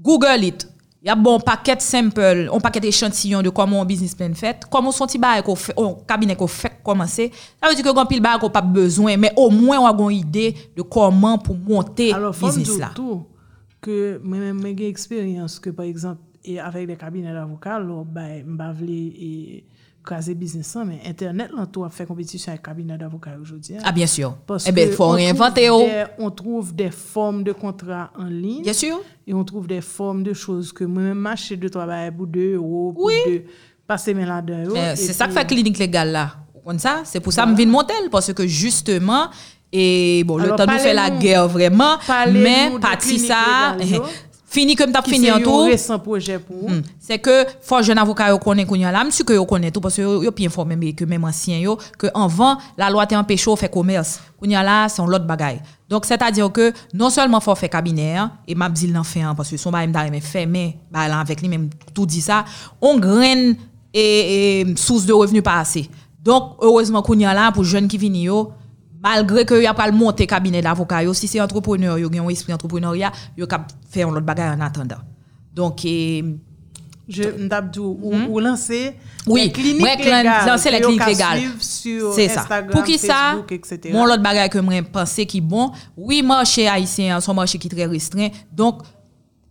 Google 0.00 0.44
it. 0.44 0.68
Il 1.00 1.06
y 1.06 1.10
a 1.10 1.14
bon 1.14 1.38
paquet 1.38 1.76
simple, 1.78 2.50
un 2.52 2.58
paquet 2.58 2.86
échantillon 2.86 3.40
de 3.40 3.50
comment 3.50 3.82
un 3.82 3.84
business 3.84 4.14
plan 4.16 4.34
fait, 4.34 4.62
comment 4.68 4.90
son 4.90 5.06
petit 5.06 5.18
bail 5.18 5.42
qu'on 5.44 5.94
cabinet 6.06 6.34
qu'on 6.34 6.48
fait 6.48 6.72
commencer. 6.82 7.30
Ça 7.62 7.68
veut 7.68 7.76
dire 7.76 7.84
que 7.84 7.92
grand 7.92 8.04
pile 8.04 8.20
bail 8.20 8.38
qu'on 8.40 8.50
pas 8.50 8.60
besoin, 8.60 9.16
mais 9.16 9.32
au 9.36 9.48
moins 9.48 9.78
on 9.78 9.86
a 9.86 10.10
une 10.10 10.18
idée 10.18 10.54
de 10.76 10.82
comment 10.82 11.38
pour 11.38 11.56
monter 11.56 12.12
Alors, 12.12 12.34
business 12.34 12.78
là. 12.78 12.90
tout 12.94 13.24
que 13.80 14.20
moi-même, 14.22 14.60
j'ai 14.62 14.70
une 14.70 14.80
expérience 14.82 15.58
que, 15.58 15.70
par 15.70 15.84
exemple, 15.84 16.20
et 16.44 16.58
avec 16.58 16.86
des 16.86 16.96
cabinets 16.96 17.32
d'avocats, 17.32 17.78
là, 17.78 18.04
ben, 18.04 18.44
m'ba 18.46 18.72
vle 18.72 18.90
et 18.90 19.64
business 20.34 20.66
ça, 20.68 20.84
mais 20.84 21.00
Internet, 21.06 21.50
là, 21.56 21.66
tout 21.66 21.84
a 21.84 21.90
fait 21.90 22.06
compétition 22.06 22.50
avec 22.50 22.62
cabinet 22.62 22.96
d'avocats 22.98 23.36
aujourd'hui. 23.40 23.76
hein. 23.76 23.82
Ah 23.84 23.92
bien 23.92 24.06
sûr. 24.06 24.36
Parce 24.46 24.66
eh 24.68 24.72
ben 24.72 24.90
faut 24.92 25.08
réinventer 25.08 25.70
oh. 25.70 25.86
On 26.18 26.30
trouve 26.30 26.74
des 26.74 26.90
formes 26.90 27.42
de 27.44 27.52
contrats 27.52 28.10
en 28.18 28.24
ligne. 28.24 28.62
Bien 28.62 28.72
sûr. 28.72 29.00
Et 29.26 29.34
on 29.34 29.44
trouve 29.44 29.66
des 29.66 29.80
formes 29.80 30.22
de 30.22 30.32
choses 30.32 30.72
que 30.72 30.84
moi-même, 30.84 31.18
marcher 31.18 31.56
de 31.56 31.68
travail 31.68 32.10
pour 32.10 32.26
2 32.26 32.54
euros, 32.54 32.92
pour 32.94 33.04
Oui. 33.04 33.42
passer 33.86 34.14
mes 34.14 34.24
et 34.24 34.96
c'est 34.96 35.12
ça 35.12 35.26
que 35.26 35.32
fait 35.32 35.46
clinique 35.46 35.78
légale 35.78 36.12
là. 36.12 36.30
Comme 36.64 36.78
ça, 36.78 37.00
c'est 37.04 37.20
pour 37.20 37.32
ça 37.32 37.44
que 37.44 37.50
je 37.50 37.54
viens 37.56 37.66
de 37.66 37.70
monter 37.70 37.94
parce 38.10 38.32
que 38.34 38.46
justement 38.46 39.28
et 39.72 40.22
bon 40.24 40.36
le 40.38 40.48
temps 40.50 40.66
nous 40.66 40.78
fait 40.78 40.94
la 40.94 41.10
guerre 41.10 41.48
vraiment 41.48 41.96
mais 42.30 42.70
parti 42.80 43.18
ça. 43.18 43.76
Fini 44.48 44.74
comme 44.74 44.92
t'as 44.92 45.02
fini 45.02 45.26
c'est 45.26 45.32
en 45.32 45.40
tout. 45.40 45.64
récent 45.64 45.98
projet 45.98 46.38
pour 46.38 46.56
vous. 46.56 46.68
Hmm. 46.68 46.82
C'est 46.98 47.18
que 47.18 47.44
faut 47.60 47.82
jeune 47.82 47.98
avocat 47.98 48.30
yo 48.30 48.38
connaît 48.38 48.64
kounya 48.64 48.90
là, 48.90 49.04
monsieur 49.04 49.24
que 49.24 49.32
yo 49.32 49.44
connaît 49.44 49.70
tout 49.70 49.80
parce 49.80 49.96
que 49.96 50.02
yo, 50.02 50.22
yo 50.22 50.30
bien 50.30 50.46
informé 50.46 50.74
mais 50.76 50.92
que 50.92 51.04
même 51.04 51.24
ancien 51.24 51.58
yo 51.58 51.78
que 51.98 52.06
avant 52.14 52.56
la 52.76 52.90
loi 52.90 53.06
te 53.06 53.14
empêche 53.14 53.46
de 53.46 53.56
faire 53.56 53.70
commerce. 53.70 54.20
Kounya 54.38 54.62
là 54.62 54.88
c'est 54.88 55.02
un 55.02 55.06
l'autre 55.06 55.26
bagaille. 55.26 55.60
Donc 55.88 56.06
c'est-à-dire 56.06 56.50
que 56.50 56.72
non 56.94 57.10
seulement 57.10 57.40
faut 57.40 57.54
faire 57.54 57.68
cabinet 57.70 58.16
hein, 58.16 58.32
et 58.46 58.54
m'a 58.54 58.68
dit 58.68 58.86
l'en 58.86 59.04
fait 59.04 59.22
parce 59.36 59.50
que 59.50 59.56
son 59.56 59.70
bail 59.70 59.90
mais 60.10 60.20
fait 60.20 60.46
mais 60.46 60.78
bah 60.90 61.08
là 61.08 61.20
avec 61.20 61.40
lui 61.40 61.48
même 61.48 61.68
tout 61.94 62.06
dit 62.06 62.20
ça, 62.20 62.44
on 62.80 62.98
graine 62.98 63.56
et, 63.92 64.60
et 64.60 64.76
source 64.76 65.04
de 65.04 65.12
revenus 65.12 65.42
pas 65.42 65.58
assez. 65.58 65.90
Donc 66.24 66.56
heureusement 66.60 67.02
kounya 67.02 67.34
là 67.34 67.52
pour 67.52 67.64
jeunes 67.64 67.88
qui 67.88 67.98
viennent 67.98 68.16
yo 68.16 68.52
malgré 69.02 69.44
que 69.44 69.60
y 69.60 69.66
a 69.66 69.74
pas 69.74 69.86
le 69.86 69.96
monter 69.96 70.26
cabinet 70.26 70.62
d'avocat 70.62 71.00
si 71.14 71.28
c'est 71.28 71.40
entrepreneur 71.40 71.98
yo 71.98 72.10
un 72.12 72.28
esprit 72.28 72.52
entrepreneuriat 72.52 73.12
yo 73.36 73.46
cap 73.46 73.70
faire 73.88 74.08
un 74.08 74.12
autre 74.12 74.20
bagaille 74.20 74.56
en 74.56 74.60
attendant. 74.60 75.02
Donc 75.54 75.84
et, 75.84 76.24
Je 77.08 77.22
m'dabdou 77.22 77.98
ou, 78.02 78.14
ou 78.28 78.38
lancer. 78.38 78.94
Oui, 79.26 79.44
les 79.44 79.52
cliniques 79.52 80.04
légales. 80.04 80.46
lancer 80.46 80.70
les 80.70 80.80
cliniques 80.80 81.06
légales. 81.06 81.40
sur 81.58 82.12
C'est 82.12 82.28
ça. 82.28 82.44
Pour 82.70 82.82
qui 82.82 82.98
ça, 82.98 83.34
etc. 83.50 83.90
mon 83.92 84.04
l'autre 84.04 84.22
bagage 84.22 84.50
que 84.50 84.58
moi 84.58 84.74
penser 84.82 85.24
qui 85.24 85.40
bon, 85.40 85.72
oui, 85.96 86.22
marché 86.22 86.68
haïtien, 86.68 87.18
son 87.20 87.32
marché 87.32 87.58
qui 87.58 87.68
très 87.68 87.86
restreint. 87.86 88.28
Donc, 88.52 88.82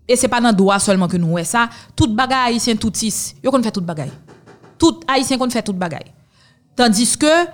et 0.08 0.16
c'est 0.16 0.28
pas 0.28 0.40
dans 0.40 0.50
le 0.50 0.56
droit 0.56 0.78
seulement 0.78 1.08
que 1.08 1.18
nous 1.18 1.32
ouais 1.32 1.44
ça. 1.44 1.68
Tout 1.96 2.14
bagage 2.14 2.50
haïtien, 2.50 2.76
tout 2.76 2.92
tis, 2.92 3.36
yo 3.44 3.50
qu'on 3.50 3.64
fait 3.64 3.72
tout 3.72 3.82
bagage. 3.82 4.12
Tout 4.78 5.00
haïtien 5.08 5.40
qu'on 5.40 5.50
fait 5.50 5.64
tout 5.64 5.74
bagage. 5.74 6.14
Tandis 6.76 7.18
que, 7.18 7.48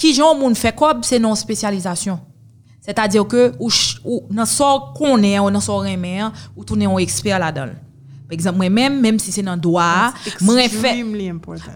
qui 0.00 0.14
j'en 0.14 0.34
moun 0.34 0.54
fait 0.54 0.74
quoi, 0.74 0.98
c'est 1.02 1.18
non 1.18 1.34
spécialisation. 1.34 2.18
C'est-à-dire 2.80 3.28
que, 3.28 3.52
ou, 3.60 3.68
ou, 4.02 4.22
dans 4.30 4.46
ce 4.46 4.96
qu'on 4.96 5.22
est, 5.22 5.38
ou 5.38 5.50
dans 5.50 5.60
ce 5.60 5.70
remè, 5.70 6.22
ou 6.56 6.64
tourner 6.64 6.86
un 6.86 6.96
expert 6.96 7.38
là-dedans. 7.38 7.74
Par 8.26 8.32
exemple, 8.32 8.56
moi-même, 8.56 8.98
même 9.00 9.18
si 9.18 9.30
c'est 9.30 9.42
dans 9.42 9.56
le 9.56 9.60
droit, 9.60 10.14
moi, 10.40 10.56
fait, 10.68 11.04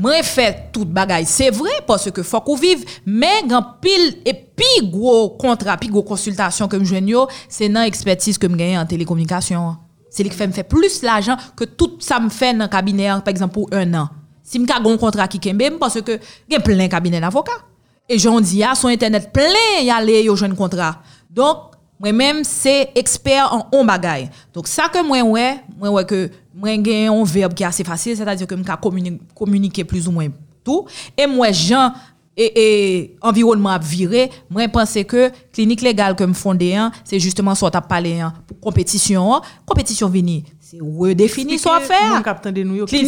moi 0.01 0.23
fait 0.23 0.71
tout 0.73 0.87
bagay. 0.87 1.25
C'est 1.27 1.51
vrai 1.51 1.83
parce 1.87 2.11
que 2.11 2.23
faut 2.23 2.41
qu'on 2.41 2.57
vive 2.57 2.85
mais 3.05 3.43
grand 3.47 3.67
pile 3.83 4.19
et 4.25 4.33
puis 4.33 4.89
gros 4.89 5.31
contrat 5.31 5.77
puis 5.77 5.89
gros 5.89 6.05
consultation 6.05 6.69
que 6.69 6.77
me 6.77 6.85
yo 6.85 7.27
c'est 7.49 7.69
dans 7.69 7.83
expertise 7.83 8.39
que 8.39 8.47
me 8.47 8.57
gagne 8.57 8.79
en 8.79 8.87
télécommunication. 8.87 9.77
C'est 10.09 10.23
lui 10.23 10.31
qui 10.31 10.37
fait 10.37 10.47
me 10.47 10.53
fait 10.53 10.63
plus 10.63 11.03
l'argent 11.03 11.37
que 11.57 11.65
tout 11.65 11.97
ça 11.99 12.21
me 12.21 12.31
fait 12.31 12.55
dans 12.55 12.69
cabinet 12.69 13.09
par 13.09 13.29
exemple 13.29 13.55
pour 13.55 13.69
un 13.73 13.93
an. 13.95 14.09
Si 14.45 14.61
me 14.61 14.67
ka 14.67 14.79
gon 14.81 14.97
contrat 14.97 15.27
qui 15.27 15.41
kembe 15.41 15.79
parce 15.81 16.01
que 16.03 16.21
gen 16.49 16.63
plein 16.63 16.87
cabinet 16.87 17.21
d'avocats 17.21 17.74
et 18.09 18.19
j'en 18.19 18.41
dis 18.41 18.63
à 18.63 18.75
son 18.75 18.89
internet 18.89 19.31
plein 19.33 19.83
y 19.83 19.91
aller 19.91 20.23
yo 20.23 20.37
jeune 20.37 20.55
contrat. 20.55 21.03
Donc 21.31 21.57
moi-même 21.99 22.43
c'est 22.45 22.91
expert 22.95 23.53
en 23.53 23.67
on 23.73 23.85
bagay 23.85 24.29
donc 24.53 24.67
ça 24.69 24.89
que 24.93 25.03
moi 25.07 25.23
ouais 25.23 25.57
moi 25.79 25.91
ouais 25.91 26.05
que 26.05 26.29
moi 26.55 26.71
gen 26.75 27.09
un 27.09 27.25
verbe 27.25 27.55
qui 27.55 27.63
est 27.63 27.67
assez 27.67 27.85
facile 27.85 28.17
c'est-à-dire 28.17 28.47
que 28.47 28.55
me 28.55 28.65
ka 28.65 28.77
communi- 28.77 29.19
communiquer 29.35 29.85
plus 29.85 30.07
ou 30.09 30.13
moins 30.13 30.29
tout. 30.65 30.87
Et 31.17 31.27
moi 31.27 31.53
Jean 31.53 31.93
et, 32.37 32.53
et 32.97 33.17
environnement 33.23 33.71
à 33.71 33.79
virer 33.79 34.29
moi 34.51 34.67
pense 34.69 34.95
que 35.07 35.31
clinique 35.53 35.83
légale 35.83 36.17
que 36.17 36.25
me 36.25 36.35
fondé 36.35 36.75
hein, 36.75 36.91
c'est 37.05 37.21
justement 37.21 37.55
soit 37.55 37.75
à 37.77 37.81
parler 37.81 38.19
hein, 38.21 38.35
pour 38.47 38.59
compétition 38.59 39.33
hein. 39.35 39.41
compétition 39.65 40.09
vini 40.09 40.45
c'est 40.61 40.79
redéfinir 40.81 41.61
soit 41.61 41.79
faire. 41.81 42.11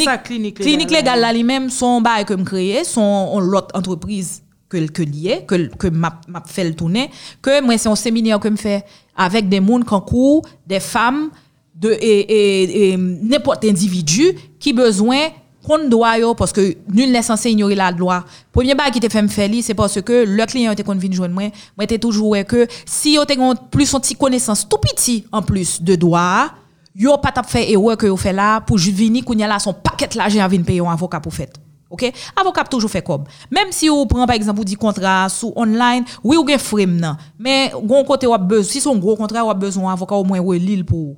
ça 0.04 0.18
clinique 0.18 0.58
clinique 0.58 0.90
légale 0.92 1.20
là 1.20 1.32
lui-même 1.32 1.70
son 1.70 2.00
bail 2.00 2.24
que 2.24 2.34
me 2.34 2.44
créé 2.44 2.84
son 2.84 3.40
l'autre 3.40 3.76
entreprise 3.76 4.42
que 4.68 4.78
que 4.86 5.02
lié 5.02 5.44
que 5.46 5.68
que 5.76 5.88
m'a 5.88 6.20
m'a 6.28 6.42
fait 6.44 6.64
le 6.64 6.74
tourner 6.74 7.10
que 7.40 7.62
moi 7.62 7.78
c'est 7.78 7.88
un 7.88 7.96
séminaire 7.96 8.40
que 8.40 8.48
me 8.48 8.56
fait 8.56 8.84
avec 9.16 9.48
des 9.48 9.60
monde 9.60 9.84
concours 9.84 10.42
des 10.66 10.80
femmes 10.80 11.30
de 11.74 11.92
et, 11.92 12.20
et, 12.20 12.92
et 12.92 12.96
n'importe 12.96 13.64
individu 13.64 14.34
qui 14.58 14.72
besoin 14.72 15.28
compte 15.66 15.88
droit 15.88 16.18
yo 16.18 16.34
parce 16.34 16.52
que 16.52 16.76
nul 16.92 17.10
n'est 17.10 17.22
censé 17.22 17.50
ignorer 17.50 17.74
la 17.74 17.90
loi. 17.90 18.24
Premier 18.52 18.74
bail 18.74 18.90
qui 18.92 19.00
te 19.00 19.08
fait 19.08 19.22
me 19.22 19.28
faire 19.28 19.50
c'est 19.62 19.74
parce 19.74 20.00
que 20.00 20.24
le 20.24 20.46
client 20.46 20.72
était 20.72 20.82
qu'on 20.84 20.94
vient 20.94 21.10
joindre 21.10 21.34
moi, 21.34 21.50
moi 21.76 21.84
était 21.84 21.98
toujours 21.98 22.36
que 22.46 22.66
si 22.86 23.14
yo 23.14 23.24
te 23.24 23.34
gon 23.34 23.54
plus 23.70 23.86
son 23.86 24.00
petit 24.00 24.14
connaissance 24.14 24.68
tout 24.68 24.78
petit 24.78 25.24
en 25.32 25.42
plus 25.42 25.82
de 25.82 25.96
droit, 25.96 26.50
yo 26.94 27.18
pas 27.18 27.32
t'a 27.32 27.42
fait 27.42 27.70
erreur 27.72 27.96
que 27.96 28.06
yo 28.06 28.16
fait 28.16 28.32
là 28.32 28.60
pour 28.60 28.78
juste 28.78 28.96
venir 28.96 29.24
kounya 29.24 29.48
là 29.48 29.58
son 29.58 29.72
paquet 29.74 30.08
l'argent 30.14 30.40
à 30.40 30.48
venir 30.48 30.64
payer 30.64 30.80
un 30.80 30.92
avocat 30.92 31.20
pour 31.20 31.34
fait. 31.34 31.52
OK? 31.90 32.12
Avocat 32.34 32.64
toujours 32.64 32.90
fait 32.90 33.02
comme 33.02 33.24
même 33.50 33.70
si 33.70 33.88
on 33.88 34.06
prend 34.06 34.26
par 34.26 34.36
exemple 34.36 34.64
dit 34.64 34.74
contrat 34.74 35.28
sous 35.28 35.52
online 35.54 36.04
oui 36.24 36.36
ou 36.36 36.46
gen 36.46 36.58
frame 36.58 36.96
nan 36.96 37.16
mais 37.38 37.72
gon 37.82 38.04
côté 38.04 38.26
ou 38.26 38.36
besoin 38.38 38.72
si 38.72 38.80
son 38.80 38.96
gros 38.96 39.16
contrat 39.16 39.44
ou 39.44 39.54
besoin 39.54 39.92
avocat 39.92 40.16
au 40.16 40.24
moins 40.24 40.40
l'île 40.56 40.84
pour 40.84 41.16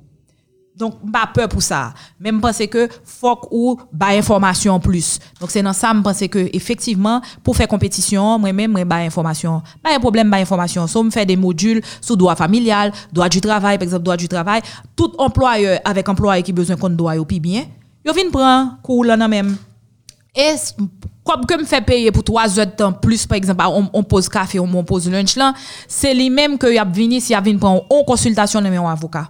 donc, 0.79 0.93
pas 1.11 1.27
peur 1.27 1.49
pour 1.49 1.61
ça. 1.61 1.93
Même 2.17 2.39
pense 2.39 2.65
que 2.67 2.87
faut 3.03 3.37
ou 3.51 3.77
ba 3.91 4.07
information 4.07 4.79
plus. 4.79 5.19
Donc, 5.39 5.51
c'est 5.51 5.61
dans 5.61 5.73
ça, 5.73 5.91
je 5.93 5.99
pense 5.99 6.19
que 6.19 6.49
effectivement, 6.55 7.21
pour 7.43 7.55
faire 7.57 7.67
compétition, 7.67 8.39
moi-même, 8.39 8.71
moi, 8.71 8.85
ba 8.85 8.95
information. 8.95 9.61
Pas 9.83 9.93
un 9.93 9.99
problème, 9.99 10.29
ba 10.29 10.37
information. 10.37 10.87
So, 10.87 11.03
me 11.03 11.11
faire 11.11 11.25
des 11.25 11.35
modules 11.35 11.81
sous 11.99 12.15
droit 12.15 12.35
familial, 12.35 12.93
droit 13.11 13.27
du 13.27 13.41
travail, 13.41 13.77
par 13.77 13.83
exemple, 13.83 14.03
droit 14.03 14.15
du 14.15 14.29
travail. 14.29 14.61
Tout 14.95 15.11
employeur 15.17 15.81
avec 15.83 16.07
employé 16.07 16.43
qui 16.43 16.53
besoin 16.53 16.77
qu'on 16.77 16.89
doit, 16.89 17.17
ou 17.17 17.25
puis 17.25 17.41
bien, 17.41 17.65
yo 18.05 18.13
vient 18.13 18.31
prendre 18.31 18.77
cours 18.81 19.03
là, 19.03 19.17
même. 19.27 19.57
Et, 20.35 20.55
comme 21.23 21.45
que 21.45 21.59
me 21.59 21.65
fait 21.65 21.81
payer 21.81 22.11
pour 22.11 22.23
trois 22.23 22.59
heures 22.59 22.65
de 22.65 22.71
temps 22.71 22.93
plus, 22.93 23.25
par 23.25 23.37
exemple, 23.37 23.63
on, 23.67 23.89
on 23.93 24.03
pose 24.03 24.29
café, 24.29 24.59
on, 24.59 24.83
pose 24.83 25.09
lunch 25.09 25.35
là, 25.35 25.53
c'est 25.87 26.13
lui 26.13 26.29
même 26.29 26.57
que 26.57 26.71
y 26.71 26.77
a 26.77 26.83
venu 26.85 27.19
si 27.19 27.33
y 27.33 27.35
a 27.35 27.41
prendre 27.41 27.85
une 27.91 28.05
consultation 28.05 28.61
de 28.61 28.69
mon 28.69 28.87
avocat. 28.87 29.29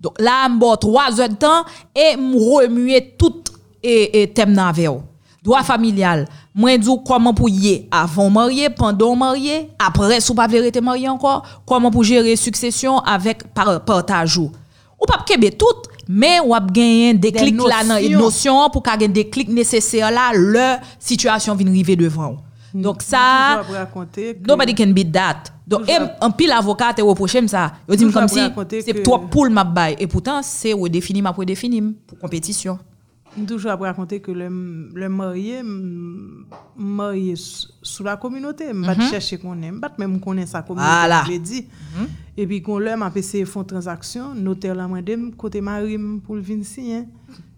Donc 0.00 0.20
là, 0.20 0.48
je 0.48 0.76
trois 0.76 1.20
heures 1.20 1.28
de 1.28 1.34
temps 1.34 1.64
et 1.94 2.16
je 2.16 2.56
remuer 2.56 3.14
tout 3.18 3.44
et, 3.82 4.22
et 4.22 4.32
thème 4.32 4.54
dans 4.54 4.72
Droit 5.42 5.62
familial. 5.62 6.26
Moi, 6.54 6.76
dis 6.76 6.88
comment 7.06 7.32
pour 7.32 7.48
y 7.48 7.86
avant 7.90 8.28
marié, 8.28 8.68
pendant 8.68 9.16
marié, 9.16 9.70
après, 9.78 10.20
si 10.20 10.34
pas 10.34 10.48
marié 10.82 11.08
encore, 11.08 11.62
comment 11.66 11.90
pour 11.90 12.04
gérer 12.04 12.36
succession 12.36 12.98
avec 12.98 13.44
partage. 13.54 14.36
Ou 14.38 15.06
pas 15.06 15.24
kebe 15.26 15.56
tout, 15.56 15.89
men 16.10 16.42
wap 16.50 16.68
genyen 16.74 17.18
deklik 17.22 17.58
de 17.58 17.70
la 17.70 17.80
nan, 17.86 18.04
nosyon 18.18 18.70
pou 18.74 18.82
ka 18.84 18.96
gen 19.00 19.14
deklik 19.14 19.50
neseser 19.54 20.10
la, 20.14 20.30
le 20.34 20.68
situasyon 20.98 21.58
vin 21.60 21.70
rive 21.74 21.98
devan 22.00 22.34
ou. 22.34 22.46
Donk 22.70 23.02
sa, 23.02 23.62
nobody 24.46 24.74
can 24.78 24.92
beat 24.94 25.10
that. 25.14 25.50
Donk 25.70 25.88
em, 25.90 26.06
an 26.22 26.34
pil 26.38 26.52
avokat 26.54 27.00
e 27.02 27.06
wopoche 27.06 27.42
m 27.42 27.48
sa, 27.50 27.68
yo 27.88 27.98
di 27.98 28.06
m 28.06 28.12
kom 28.14 28.28
si, 28.30 28.44
se 28.82 28.94
to 29.02 29.18
poul 29.30 29.50
map 29.54 29.72
bay, 29.74 29.96
e 29.98 30.06
poutan 30.10 30.44
se 30.46 30.74
wè 30.74 30.92
definim 30.92 31.26
apwe 31.30 31.46
definim 31.48 31.92
pou 32.06 32.18
kompetisyon. 32.22 32.78
M 33.36 33.44
toujou 33.46 33.70
ap 33.70 33.82
rakonte 33.86 34.18
ke 34.24 34.32
le, 34.34 34.48
le 34.98 35.08
marye, 35.12 35.60
m 35.62 36.46
marye 36.74 37.36
sou 37.38 38.02
la 38.06 38.16
kominote, 38.18 38.66
m 38.72 38.82
bat 38.82 38.98
mm 38.98 39.04
-hmm. 39.04 39.10
chèche 39.12 39.38
konen, 39.38 39.76
m 39.76 39.80
bat 39.80 39.98
mè 39.98 40.06
mhm. 40.06 40.16
m 40.16 40.20
konen 40.20 40.46
sa 40.46 40.62
kominote, 40.62 40.90
voilà. 40.90 41.22
m 41.24 41.30
lè 41.30 41.38
di. 41.38 41.60
Mm 41.62 42.02
-hmm. 42.02 42.08
E 42.36 42.46
pi 42.46 42.60
kon 42.62 42.80
lè 42.80 42.96
m 42.96 43.02
ap 43.02 43.16
ese 43.16 43.44
fon 43.46 43.64
transaksyon, 43.64 44.34
noter 44.34 44.74
la 44.74 44.88
mwen 44.88 45.04
dem, 45.04 45.32
kote 45.32 45.60
marim 45.60 46.20
pou 46.20 46.34
l'vin 46.34 46.64
si. 46.64 46.90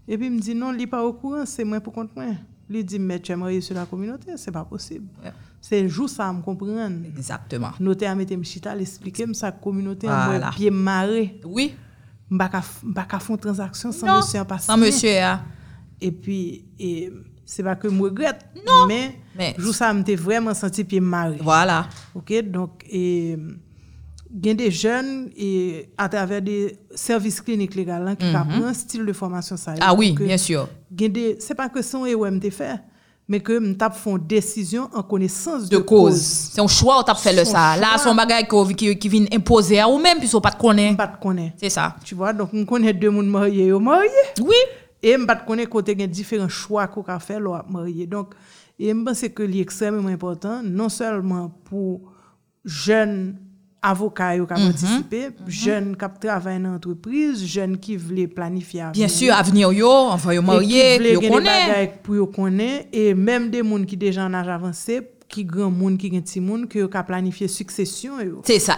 E 0.07 0.17
pi 0.19 0.27
m 0.29 0.41
di 0.41 0.55
non, 0.55 0.77
li 0.77 0.87
pa 0.87 1.01
okouran, 1.01 1.47
se 1.47 1.65
mwen 1.65 1.81
pou 1.81 1.93
kont 1.93 2.11
mwen. 2.17 2.37
Li 2.69 2.85
di 2.85 2.99
m 2.99 3.07
mè 3.07 3.19
chè 3.19 3.37
marye 3.37 3.61
sou 3.61 3.75
la 3.75 3.87
kominote, 3.87 4.37
se 4.37 4.51
pa 4.51 4.65
posib. 4.65 5.03
Yeah. 5.23 5.35
Se 5.61 5.89
jou 5.89 6.09
sa 6.09 6.33
m 6.33 6.43
kompren. 6.43 7.05
Exactement. 7.17 7.73
Noter 7.81 8.09
a 8.09 8.15
mette 8.15 8.33
m 8.37 8.45
chita, 8.45 8.75
l'esplike 8.75 9.27
m 9.27 9.33
sa 9.35 9.53
kominote, 9.53 10.07
voilà. 10.07 10.51
m 10.51 10.51
wè 10.51 10.57
piye 10.57 10.71
mare. 10.71 11.41
Oui. 11.45 11.73
M 12.31 12.39
baka, 12.39 12.63
baka 12.83 13.19
fon 13.21 13.37
transaksyon 13.37 13.93
san 13.93 14.09
monsye 14.09 14.39
an 14.39 14.47
pasi. 14.47 14.67
San 14.67 14.81
monsye 14.81 15.19
a. 15.21 15.41
Et 16.03 16.11
puis, 16.11 16.65
et, 16.79 17.11
c'est 17.45 17.63
pas 17.63 17.77
que 17.77 17.89
je 17.89 18.01
regrette. 18.03 18.45
Non. 18.67 18.87
Mais, 18.87 19.19
mais 19.37 19.55
juste 19.59 19.75
ça, 19.75 19.93
me 19.93 20.17
vraiment 20.17 20.55
senti 20.55 20.85
pied 20.85 21.01
marré. 21.01 21.39
Voilà. 21.41 21.87
OK, 22.15 22.33
donc, 22.43 22.83
et, 22.91 23.37
il 24.35 24.47
y 24.47 24.51
a 24.51 24.55
des 24.55 24.71
jeunes 24.71 25.31
et 25.37 25.91
à 25.99 26.09
travers 26.09 26.41
des 26.41 26.79
services 26.95 27.41
cliniques 27.41 27.75
légaux 27.75 27.93
hein, 27.93 28.17
qui 28.17 28.25
mm 28.27 28.35
-hmm. 28.35 28.65
un 28.65 28.75
style 28.75 29.05
de 29.05 29.13
formation 29.13 29.57
ça. 29.57 29.75
Ah 29.81 29.95
oui, 29.95 30.13
bien 30.13 30.39
sûr. 30.39 30.69
C'est 31.39 31.55
pas 31.55 31.69
que 31.69 31.83
son 31.83 32.07
EOM 32.07 32.41
te 32.41 32.51
fait, 32.51 32.81
mais 33.29 33.41
que 33.41 33.59
nous 33.59 33.77
font 34.03 34.19
décision 34.19 34.89
en 34.95 35.03
connaissance 35.03 35.69
de, 35.69 35.79
cause. 35.79 36.21
C'est 36.53 36.63
un 36.63 36.67
choix 36.79 36.95
où 37.01 37.15
fait 37.15 37.35
le 37.39 37.45
ça. 37.45 37.77
Là, 37.77 37.99
son 37.99 38.15
bagage 38.15 38.47
qui, 38.79 38.99
qui 39.01 39.09
vient 39.09 39.27
imposer 39.39 39.79
à 39.81 39.87
ou 39.89 39.99
même 39.99 40.19
puis 40.19 40.31
pas 40.47 40.51
de 40.51 40.57
connaître. 40.57 40.97
Pas. 40.97 41.19
C'est 41.61 41.71
ça. 41.71 41.97
Tu 42.07 42.15
vois, 42.15 42.33
donc 42.33 42.49
on 42.55 42.65
connaît 42.65 42.95
deux 42.95 43.11
monde 43.11 43.29
mariés 43.29 43.71
ou 43.73 43.81
mariés. 43.81 44.27
Oui. 44.41 44.61
E 45.03 45.17
mbat 45.19 45.43
konen 45.49 45.67
kote 45.71 45.97
gen 45.99 46.11
diferent 46.11 46.53
chwa 46.55 46.87
kou 46.91 47.03
ka 47.07 47.19
fe 47.23 47.41
lo 47.43 47.57
ap 47.59 47.71
marye. 47.73 48.07
Donk, 48.07 48.37
e 48.79 48.93
mpense 48.95 49.33
ke 49.35 49.47
li 49.49 49.63
ekstremement 49.63 50.15
important, 50.15 50.63
non 50.63 50.93
selman 50.93 51.49
pou 51.67 51.99
jen 52.63 53.35
avoka 53.83 54.29
yo 54.39 54.47
ka 54.47 54.55
mm 54.55 54.61
-hmm, 54.61 54.71
partisipe, 54.71 55.29
mm 55.29 55.35
-hmm. 55.35 55.51
jen 55.65 55.97
kap 55.99 56.21
travay 56.21 56.59
nan 56.59 56.79
antreprise, 56.79 57.47
jen 57.47 57.75
ki 57.79 57.97
vle 57.97 58.29
planifi 58.29 58.79
avnyo. 58.81 58.95
Bien 58.95 59.09
sur, 59.09 59.35
avnyo 59.35 59.73
yo, 59.73 60.13
anvoyo 60.13 60.43
marye, 60.43 60.95
yo 60.95 60.99
konen. 60.99 61.17
E 61.17 61.19
ki 61.19 61.19
vle 61.19 61.21
gen 61.21 61.43
de 61.43 61.45
bagay 61.45 61.89
pou 62.03 62.15
yo 62.15 62.27
konen, 62.27 62.87
e 62.93 63.15
menm 63.15 63.51
de 63.51 63.63
moun 63.63 63.85
ki 63.87 63.97
dejan 63.97 64.35
an 64.35 64.49
avanse, 64.49 65.03
qui 65.33 65.45
grand 65.45 65.71
monde 65.71 65.97
qui 65.97 66.11
gen 66.13 66.23
ti 66.23 66.41
ka 66.91 67.05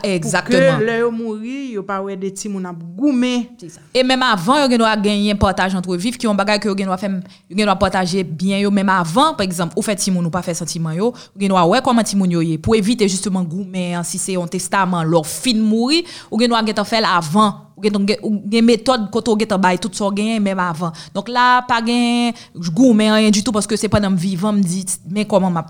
exactement 0.05 0.79
que 0.79 0.85
le 0.85 1.11
mourir 1.11 1.73
yo 1.73 1.83
pas 1.83 2.01
ouais 2.01 2.17
des 2.17 2.33
ti 2.33 2.49
monde 2.49 2.67
a 2.67 2.73
goumé. 2.73 3.51
C'est 3.59 3.71
ça. 3.71 3.81
Et 3.93 4.05
même 4.05 4.23
avant 4.23 4.69
yo 4.69 4.79
doit 4.79 4.97
gagner 4.97 5.33
un 5.33 5.37
partage 5.37 5.75
entre 5.75 5.97
vivre 5.97 6.17
qui 6.17 6.29
on 6.29 6.35
bagage 6.35 6.61
que 6.61 6.69
yo 6.69 6.75
doit 6.75 6.97
faire 6.97 7.21
yo 7.51 7.65
doit 7.65 7.77
partager 7.77 8.23
bien 8.23 8.59
yo. 8.59 8.71
Même 8.71 8.89
avant 8.89 9.35
par 9.35 9.43
exemple 9.43 9.75
ou 9.77 9.83
fait 9.83 9.97
ti 9.97 10.13
monde 10.13 10.27
ou 10.27 10.31
pas 10.31 10.43
faire 10.43 10.55
sentiment 10.55 10.93
yo 10.93 11.13
yo 11.39 11.49
doit 11.49 11.67
ouais 11.67 11.81
comment 11.83 12.05
ti 12.05 12.15
monde 12.15 12.31
yo 12.31 12.59
pour 12.59 12.77
éviter 12.77 13.09
justement 13.09 13.43
goumé 13.43 13.95
hein, 13.95 14.05
si 14.05 14.17
c'est 14.17 14.37
un 14.37 14.47
testament 14.47 15.03
leur 15.03 15.27
fin 15.27 15.59
ou 15.59 16.47
doit 16.47 16.65
get 16.65 16.85
faire 16.85 17.17
avant. 17.17 17.63
Ou 17.77 17.83
gen 17.83 18.65
méthode 18.65 19.11
koto 19.11 19.35
bay 19.35 19.79
tout 19.79 19.91
gain 20.13 20.39
même 20.39 20.61
avant. 20.61 20.93
Donc 21.13 21.29
là 21.29 21.63
pas 21.63 21.83
goumé 22.55 23.11
rien 23.11 23.31
du 23.31 23.43
tout 23.43 23.51
parce 23.51 23.67
que 23.67 23.75
c'est 23.75 23.89
pas 23.89 23.99
dans 23.99 24.15
vivant 24.15 24.53
me 24.53 24.63
dit 24.63 24.87
mais 25.11 25.25
comment 25.25 25.51
m'a 25.51 25.67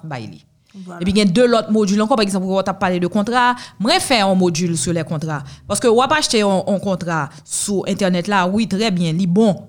et 0.74 1.04
puis, 1.04 1.12
il 1.12 1.18
y 1.18 1.20
a 1.20 1.24
deux 1.24 1.52
autres 1.52 1.70
modules 1.70 2.00
encore. 2.02 2.16
Par 2.16 2.24
exemple, 2.24 2.46
on 2.48 2.58
a 2.58 2.74
parlé 2.74 2.98
de 2.98 3.06
contrat. 3.06 3.54
Moi, 3.78 3.92
faire 4.00 4.28
un 4.28 4.34
module 4.34 4.76
sur 4.76 4.92
les 4.92 5.04
contrats. 5.04 5.42
Parce 5.68 5.78
que, 5.78 5.86
on 5.86 5.96
va 5.96 6.08
acheter 6.16 6.42
un, 6.42 6.78
contrat 6.80 7.28
sur 7.44 7.84
Internet 7.86 8.26
là, 8.26 8.46
oui, 8.46 8.66
très 8.66 8.90
bien, 8.90 9.12
li 9.12 9.26
bon. 9.26 9.68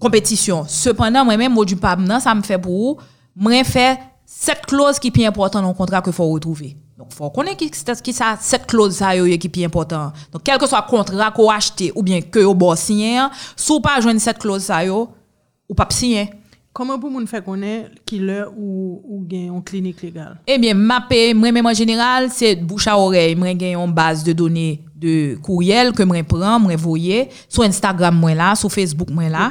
Compétition. 0.00 0.64
Cependant, 0.66 1.24
moi-même, 1.24 1.52
module 1.52 1.78
pas 1.78 1.96
ça 2.18 2.34
me 2.34 2.42
fait 2.42 2.58
pour 2.58 3.00
moi, 3.36 3.62
faire 3.64 3.96
cette 4.26 4.66
clause 4.66 4.98
qui 4.98 5.08
est 5.08 5.10
plus 5.10 5.24
importante 5.24 5.62
dans 5.62 5.68
le 5.68 5.74
contrat 5.74 6.02
qu'il 6.02 6.12
faut 6.12 6.28
retrouver. 6.28 6.76
Donc, 6.98 7.08
il 7.10 7.14
faut 7.14 7.30
connaître 7.30 7.58
qui, 7.58 7.70
qui 7.70 8.12
ça, 8.12 8.36
cette 8.40 8.66
clause 8.66 8.96
ça, 8.96 9.14
qui 9.14 9.32
est 9.32 9.48
plus 9.48 9.64
important. 9.64 10.12
Donc, 10.32 10.42
quel 10.42 10.58
que 10.58 10.66
soit 10.66 10.84
le 10.84 10.90
contrat 10.90 11.30
qu'on 11.30 11.48
achète 11.50 11.92
ou 11.94 12.02
bien 12.02 12.20
que 12.20 12.40
vous 12.40 12.76
signé, 12.76 13.20
si 13.54 13.72
vous 13.72 13.80
pas 13.80 14.00
joindre 14.00 14.20
cette 14.20 14.38
clause 14.38 14.64
ça, 14.64 14.80
ou 14.84 15.74
pas 15.74 15.86
signer. 15.90 16.30
Koman 16.72 16.96
pou 16.96 17.12
moun 17.12 17.26
fè 17.28 17.42
konen 17.44 17.90
ki 18.08 18.16
lè 18.24 18.38
ou, 18.46 18.94
ou 19.04 19.18
gen 19.28 19.50
yon 19.50 19.60
klinik 19.68 19.98
legal? 20.00 20.38
Ebyen, 20.48 20.70
eh 20.72 20.86
mapè, 20.88 21.18
mwen 21.36 21.52
mèm 21.52 21.66
an 21.68 21.76
jeneral, 21.76 22.30
se 22.32 22.54
boucha 22.56 22.94
orey, 22.96 23.34
mwen 23.36 23.58
gen 23.60 23.74
yon 23.74 23.92
base 23.92 24.24
de 24.24 24.32
donè 24.36 24.78
de 25.02 25.12
kouyel 25.44 25.92
ke 25.92 26.06
mwen 26.08 26.24
pran, 26.30 26.62
mwen 26.64 26.80
voye, 26.80 27.26
sou 27.44 27.66
Instagram 27.66 28.16
mwen 28.22 28.40
la, 28.40 28.54
sou 28.56 28.72
Facebook 28.72 29.12
mwen 29.12 29.28
la. 29.34 29.50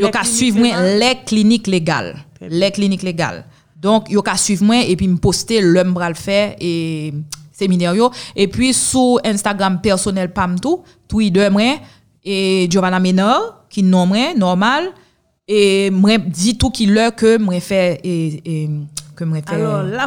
Yo 0.00 0.08
ka 0.14 0.24
suiv 0.24 0.56
mwen 0.56 0.96
le 1.02 1.12
klinik 1.28 1.68
legal. 1.68 2.14
Le 2.40 2.72
klinik 2.72 3.04
legal. 3.04 3.42
Donk, 3.84 4.08
yo 4.08 4.24
ka 4.24 4.38
suiv 4.40 4.64
mwen, 4.64 4.86
epi 4.88 5.12
mposte 5.18 5.60
lèm 5.60 5.92
bral 5.92 6.16
fè, 6.16 6.40
e 6.56 7.12
seminaryo. 7.52 8.08
Epi 8.32 8.72
sou 8.72 9.20
Instagram 9.20 9.82
personel 9.84 10.32
pam 10.32 10.56
tou, 10.56 10.80
Twitter 11.12 11.52
mwen, 11.52 11.84
e 12.24 12.64
Giovanna 12.72 13.04
Menor, 13.04 13.50
ki 13.68 13.84
nomre, 13.84 14.30
normal, 14.40 14.94
E 15.44 15.90
mwen 15.92 16.30
di 16.32 16.54
tou 16.56 16.72
ki 16.72 16.86
lè 16.88 17.10
ke 17.12 17.34
mwen 17.36 17.60
fè 17.60 17.80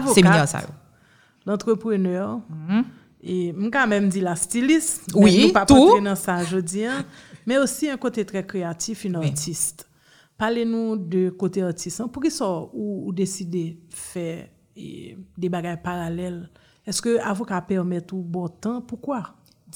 seminar 0.09 0.47
sa 0.49 0.63
yo. 0.63 0.71
L'entrepreneur, 1.45 2.41
mm 2.41 2.55
-hmm. 2.67 2.85
mwen 3.21 3.53
mm-hmm. 3.53 3.67
e 3.67 3.71
kan 3.71 3.89
mèm 3.89 4.09
di 4.09 4.21
la 4.21 4.35
stilist, 4.35 5.13
oui, 5.13 5.37
mwen 5.37 5.53
pa 5.53 5.65
patre 5.65 6.01
nan 6.01 6.17
sa 6.17 6.41
jodi 6.43 6.87
an, 6.89 7.05
mè 7.45 7.59
osi 7.61 7.91
an 7.93 8.01
kote 8.01 8.25
tre 8.25 8.41
kreatif, 8.43 9.05
yon 9.05 9.21
artiste. 9.21 9.85
Pale 10.37 10.65
nou 10.65 10.97
de 10.97 11.29
kote 11.37 11.61
artiste 11.61 12.01
an, 12.01 12.09
pou 12.09 12.21
ki 12.21 12.33
so 12.33 12.69
ou, 12.73 13.05
ou 13.05 13.13
deside 13.13 13.77
fè 13.93 14.49
de 14.75 15.45
e, 15.45 15.49
bagay 15.49 15.77
paralel? 15.83 16.47
Eske 16.87 17.19
avoka 17.21 17.61
permèt 17.61 18.11
ou 18.11 18.23
bon 18.23 18.49
tan? 18.49 18.81
Poukwa? 18.81 19.35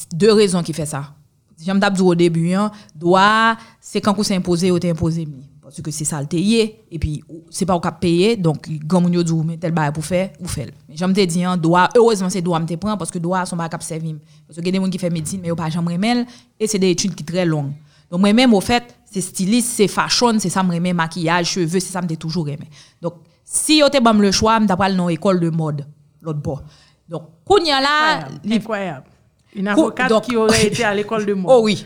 De 0.09 0.33
rezon 0.33 0.63
ki 0.63 0.73
fè 0.73 0.85
sa. 0.89 1.13
Jam 1.61 1.79
dap 1.79 1.93
dou 1.93 2.09
o 2.09 2.15
debuyan, 2.17 2.71
doa, 2.95 3.59
se 3.79 4.01
kankou 4.01 4.25
se 4.25 4.33
impose 4.33 4.71
ou 4.73 4.81
te 4.81 4.89
impose 4.89 5.29
mi. 5.29 5.50
Parce 5.71 5.81
que 5.81 5.91
c'est 5.91 6.05
ça 6.05 6.21
le 6.21 6.27
et 6.33 6.99
puis 6.99 7.23
c'est 7.49 7.65
pas 7.65 7.75
au 7.75 7.79
cap 7.79 7.99
payer 7.99 8.35
donc 8.35 8.67
comme 8.87 9.05
on 9.05 9.09
dit 9.09 9.33
mais 9.45 9.57
tel 9.57 9.71
bail 9.71 9.91
pour 9.93 10.05
faire 10.05 10.31
ou 10.39 10.47
fait 10.47 10.73
j'aime 10.89 11.13
te 11.13 11.23
dire 11.23 11.49
hein, 11.49 11.57
doit 11.57 11.87
heureusement 11.95 12.29
c'est 12.29 12.41
doit 12.41 12.59
me 12.59 12.65
te 12.65 12.75
prendre 12.75 12.97
parce 12.97 13.09
que 13.09 13.19
doit 13.19 13.45
son 13.45 13.57
pas 13.57 13.69
cap 13.69 13.81
servir 13.81 14.15
parce 14.47 14.57
que 14.57 14.61
il 14.61 14.65
y 14.65 14.69
a 14.69 14.71
des 14.79 14.85
gens 14.85 14.89
qui 14.89 14.97
fait 14.99 15.09
médecine 15.09 15.39
mais 15.41 15.53
pas 15.55 15.69
jamais 15.69 15.93
remel 15.93 16.25
et 16.59 16.67
c'est 16.67 16.79
des 16.79 16.89
études 16.89 17.15
qui 17.15 17.23
très 17.23 17.45
longues 17.45 17.71
donc 18.11 18.19
moi 18.19 18.33
même 18.33 18.53
au 18.53 18.59
fait 18.61 18.83
c'est 19.11 19.21
styliste, 19.21 19.73
c'est 19.75 19.89
fashion, 19.89 20.39
c'est 20.39 20.49
ça 20.49 20.63
me 20.63 20.73
remet 20.73 20.93
maquillage, 20.93 21.47
cheveux, 21.49 21.81
c'est 21.81 21.91
ça 21.91 22.01
me 22.01 22.15
toujours 22.15 22.47
aimé. 22.47 22.69
Donc 23.01 23.15
si 23.43 23.79
yo 23.79 23.89
te 23.89 23.99
bam 24.01 24.21
le 24.21 24.31
choix, 24.31 24.57
m'ta 24.59 24.77
pral 24.77 24.95
dans 24.95 25.09
école 25.09 25.41
de 25.41 25.49
mode 25.49 25.85
l'autre 26.21 26.39
bord. 26.39 26.63
Donc 27.09 27.23
kounya 27.43 27.81
là, 27.81 28.19
Incroyable. 28.19 28.53
Incroyable. 28.53 29.05
Une 29.53 29.67
avocate 29.67 30.09
donc- 30.09 30.23
qui 30.23 30.37
aurait 30.37 30.67
été 30.67 30.83
à 30.85 30.95
l'école 30.95 31.25
de 31.25 31.33
Oh 31.37 31.37
mode. 31.37 31.63
oui. 31.65 31.85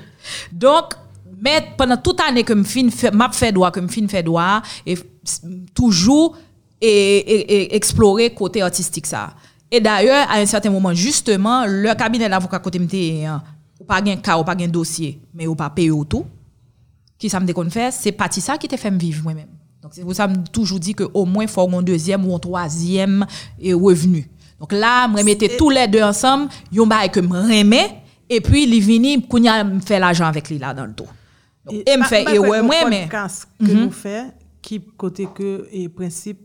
Donc, 0.51 0.93
mais 1.45 1.61
pendant 1.77 1.97
toute 1.97 2.19
année 2.27 2.43
que 2.43 2.57
je 2.57 2.63
fin 2.63 2.89
fait 2.89 3.11
m'a 3.13 3.29
fait 3.31 3.51
droit 3.51 3.69
que 3.71 3.79
fin 3.87 4.07
fait 4.07 4.23
droit 4.23 4.63
et 4.85 4.97
toujours 5.73 6.35
et, 6.81 7.17
et- 7.17 7.75
explorer 7.75 8.33
côté 8.33 8.63
artistique 8.63 9.05
ça. 9.05 9.33
Et 9.71 9.79
d'ailleurs 9.79 10.27
à 10.29 10.37
un 10.39 10.45
certain 10.47 10.71
moment 10.71 10.93
justement 10.93 11.65
le 11.67 11.93
cabinet 11.93 12.27
d'avocat 12.27 12.57
côté 12.59 12.79
m'était 12.79 13.25
hein, 13.25 13.43
ou 13.79 13.83
pas 13.83 14.01
gain 14.01 14.15
cas 14.17 14.37
ou 14.39 14.43
pas 14.43 14.55
gain 14.55 14.67
dossier 14.67 15.19
mais 15.35 15.45
ou 15.45 15.53
pas 15.55 15.69
payer 15.69 15.91
au 15.91 16.03
tout. 16.03 16.25
Qui 17.19 17.29
ça 17.29 17.39
me 17.39 17.45
déconne 17.45 17.69
faire, 17.71 17.93
c'est 17.93 18.11
parti 18.11 18.41
ça 18.41 18.57
qui 18.57 18.67
te 18.67 18.75
fait 18.75 18.91
me 18.91 18.99
vivre 18.99 19.23
moi-même. 19.23 19.47
Donc 19.81 19.91
c'est 19.93 20.01
pour 20.01 20.15
ça 20.15 20.27
que 20.27 20.33
je 20.33 20.51
toujours 20.51 20.79
dit 20.79 20.93
que 20.95 21.05
au 21.13 21.25
moins 21.25 21.47
faut 21.47 21.69
un 21.77 21.81
deuxième 21.81 22.25
ou 22.27 22.35
un 22.35 22.39
troisième 22.39 23.25
revenu. 23.61 24.27
Donc 24.59 24.73
là, 24.73 25.07
je 25.15 25.23
mettais 25.23 25.55
tous 25.57 25.69
les 25.69 25.87
deux 25.87 26.01
ensemble, 26.01 26.49
yon 26.71 26.87
bail 26.87 27.09
que 27.11 27.19
me 27.19 27.39
remets 27.39 28.01
et 28.29 28.41
puis 28.41 28.65
li 28.65 28.79
vini 28.79 29.21
kounya 29.21 29.63
me 29.63 29.79
fait 29.79 29.99
l'argent 29.99 30.25
avec 30.25 30.49
lui 30.49 30.57
là 30.57 30.73
dans 30.73 30.85
le 30.85 30.93
tout. 30.93 31.07
E 31.71 31.97
m 31.97 32.03
fè, 32.05 32.23
e 32.29 32.39
wè 32.41 32.59
mwen 32.61 32.91
mè. 32.91 33.05
Podcast 33.07 33.47
ke 33.57 33.65
mm-hmm. 33.65 33.85
nou 33.85 33.93
fè, 33.95 34.19
ki 34.65 34.81
kote 34.99 35.29
ke 35.37 35.53
e 35.73 35.85
prinsip 35.93 36.43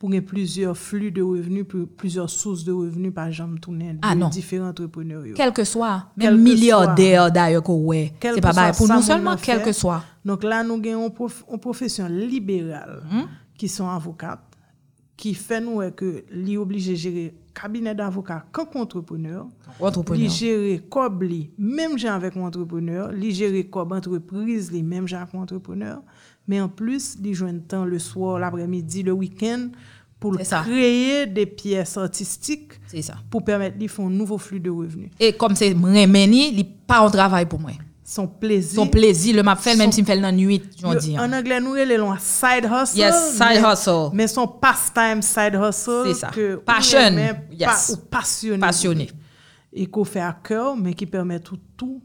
pou 0.00 0.08
gen 0.08 0.24
plusieurs 0.24 0.78
flux 0.80 1.12
de 1.12 1.20
revenus, 1.20 1.66
plusieurs 2.00 2.30
sources 2.32 2.64
de 2.64 2.72
revenus 2.72 3.12
par 3.12 3.30
jam 3.36 3.58
tounen 3.60 3.98
ah, 4.00 4.14
de 4.14 4.20
non. 4.20 4.30
diferents 4.32 4.70
entrepreneurs. 4.70 5.24
Quel 5.36 5.52
que 5.52 5.64
soit, 5.64 6.06
même 6.16 6.40
milliardaires 6.40 7.30
d'ailleurs 7.30 7.62
qu'on 7.62 7.84
ouais, 7.84 8.14
c'est 8.20 8.40
pas 8.40 8.54
pareil. 8.54 8.72
Pour 8.76 8.88
nous 8.88 9.02
seulement, 9.02 9.36
quel 9.36 9.62
que 9.62 9.72
soit. 9.72 10.02
Donc 10.24 10.42
là, 10.42 10.62
nous 10.62 10.74
avons 10.74 11.06
une 11.06 11.12
prof, 11.12 11.44
profession 11.60 12.06
libérale 12.08 13.02
hmm? 13.10 13.24
qui 13.58 13.68
sont 13.68 13.88
avocates, 13.88 14.40
qui 15.16 15.34
fait 15.34 15.60
nous 15.60 15.82
que 15.92 16.24
l'y 16.30 16.56
oblige 16.56 16.88
à 16.90 16.94
gérer 16.94 17.34
cabinet 17.54 17.94
d'avocat 17.94 18.44
comme 18.52 18.68
entrepreneur. 18.74 19.46
Entrepreneur. 19.78 20.22
Il 20.22 20.30
gère 20.30 20.80
cob 20.88 21.22
li, 21.22 21.50
même 21.58 21.98
gens 21.98 22.14
avec 22.14 22.36
entrepreneur, 22.36 23.12
il 23.14 23.34
gère 23.34 23.52
cob 23.70 23.92
entreprise 23.92 24.70
les 24.72 24.82
même 24.82 25.06
gens 25.06 25.22
avec 25.22 25.34
entrepreneur, 25.34 26.02
mais 26.46 26.60
en 26.60 26.68
plus, 26.68 27.16
il 27.22 27.34
joint 27.34 27.58
temps 27.58 27.84
le 27.84 27.98
soir, 27.98 28.38
l'après-midi, 28.38 29.02
le 29.02 29.12
week-end 29.12 29.68
pour 30.18 30.36
créer 30.36 31.26
des 31.26 31.46
pièces 31.46 31.96
artistiques 31.96 32.72
pour 33.30 33.42
permettre 33.42 33.78
de 33.78 33.86
faire 33.88 34.04
un 34.04 34.10
nouveau 34.10 34.36
flux 34.36 34.60
de 34.60 34.68
revenus. 34.68 35.10
Et 35.18 35.32
comme 35.32 35.56
c'est 35.56 35.72
moi, 35.72 35.90
il 35.90 36.66
pas 36.86 37.00
un 37.00 37.10
travail 37.10 37.46
pour 37.46 37.58
moi. 37.58 37.70
son 38.10 38.26
plaisir. 38.26 38.74
Son 38.74 38.88
plaisir, 38.88 39.36
le 39.36 39.42
m'a 39.44 39.54
fait, 39.54 39.76
même 39.76 39.92
si 39.92 40.02
me 40.02 40.06
fait 40.06 40.18
dans 40.18 40.32
nuit, 40.32 40.60
j'en 40.80 40.94
dis. 40.96 41.16
En 41.16 41.32
anglais, 41.32 41.60
nous, 41.60 41.76
il 41.76 41.90
est 41.92 41.96
long 41.96 42.16
side 42.18 42.64
hustle. 42.64 42.98
Yes, 42.98 43.34
side 43.34 43.62
mais, 43.62 43.72
hustle. 43.72 44.10
Mais 44.12 44.26
son 44.26 44.48
pastime 44.48 45.22
side 45.22 45.54
hustle. 45.54 46.02
C'est 46.06 46.14
ça. 46.14 46.28
Que 46.28 46.56
Passion. 46.56 46.98
Aimait, 46.98 47.46
yes. 47.52 47.68
Pa, 47.68 47.92
ou 47.92 47.96
passionné. 48.10 48.58
Passionné. 48.58 49.10
Et 49.72 49.86
qu'on 49.86 50.04
fait 50.04 50.20
à 50.20 50.32
cœur, 50.32 50.76
mais 50.76 50.92
qui 50.94 51.06
permet 51.06 51.38
tout, 51.38 51.58
tout. 51.76 52.02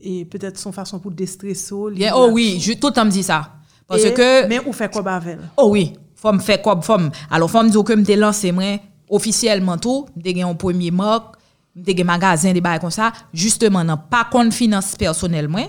Et 0.00 0.24
peut-être 0.24 0.58
son 0.58 0.72
façon 0.72 0.98
pour 0.98 1.10
déstresser. 1.10 1.74
Yeah, 1.94 2.16
oh 2.16 2.30
oui, 2.32 2.58
je, 2.58 2.72
tout 2.72 2.86
le 2.86 2.92
temps 2.94 3.04
me 3.04 3.10
dit 3.10 3.22
ça. 3.22 3.50
Parce 3.86 4.02
et, 4.02 4.14
que. 4.14 4.46
Mais 4.46 4.60
ou 4.64 4.72
fait 4.72 4.90
quoi 4.90 5.06
avec 5.12 5.38
Oh 5.58 5.68
oui, 5.70 5.92
faut 6.14 6.32
me 6.32 6.38
faire 6.38 6.62
quoi, 6.62 6.80
faut 6.80 6.96
Alors, 7.30 7.50
faut 7.50 7.62
me 7.62 7.68
dire 7.68 7.84
que 7.84 7.92
me 7.92 8.16
lancé, 8.16 8.50
moi, 8.50 8.80
officiellement 9.10 9.76
tout, 9.76 10.06
dès 10.16 10.40
un 10.40 10.54
premier 10.54 10.90
mock, 10.90 11.36
me 11.74 11.82
t'ai 11.82 12.00
un 12.00 12.04
magasin 12.04 12.52
des 12.52 12.60
bails 12.60 12.80
comme 12.80 12.90
ça, 12.90 13.12
justement 13.32 13.84
non 13.84 13.96
pas 13.96 14.24
compte 14.30 14.52
finance 14.52 14.94
personnelle 14.96 15.48
moi. 15.48 15.62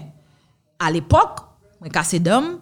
À 0.79 0.91
l'époque, 0.91 1.39
moi 1.79 1.89
cassé 1.89 2.19
dame, 2.19 2.59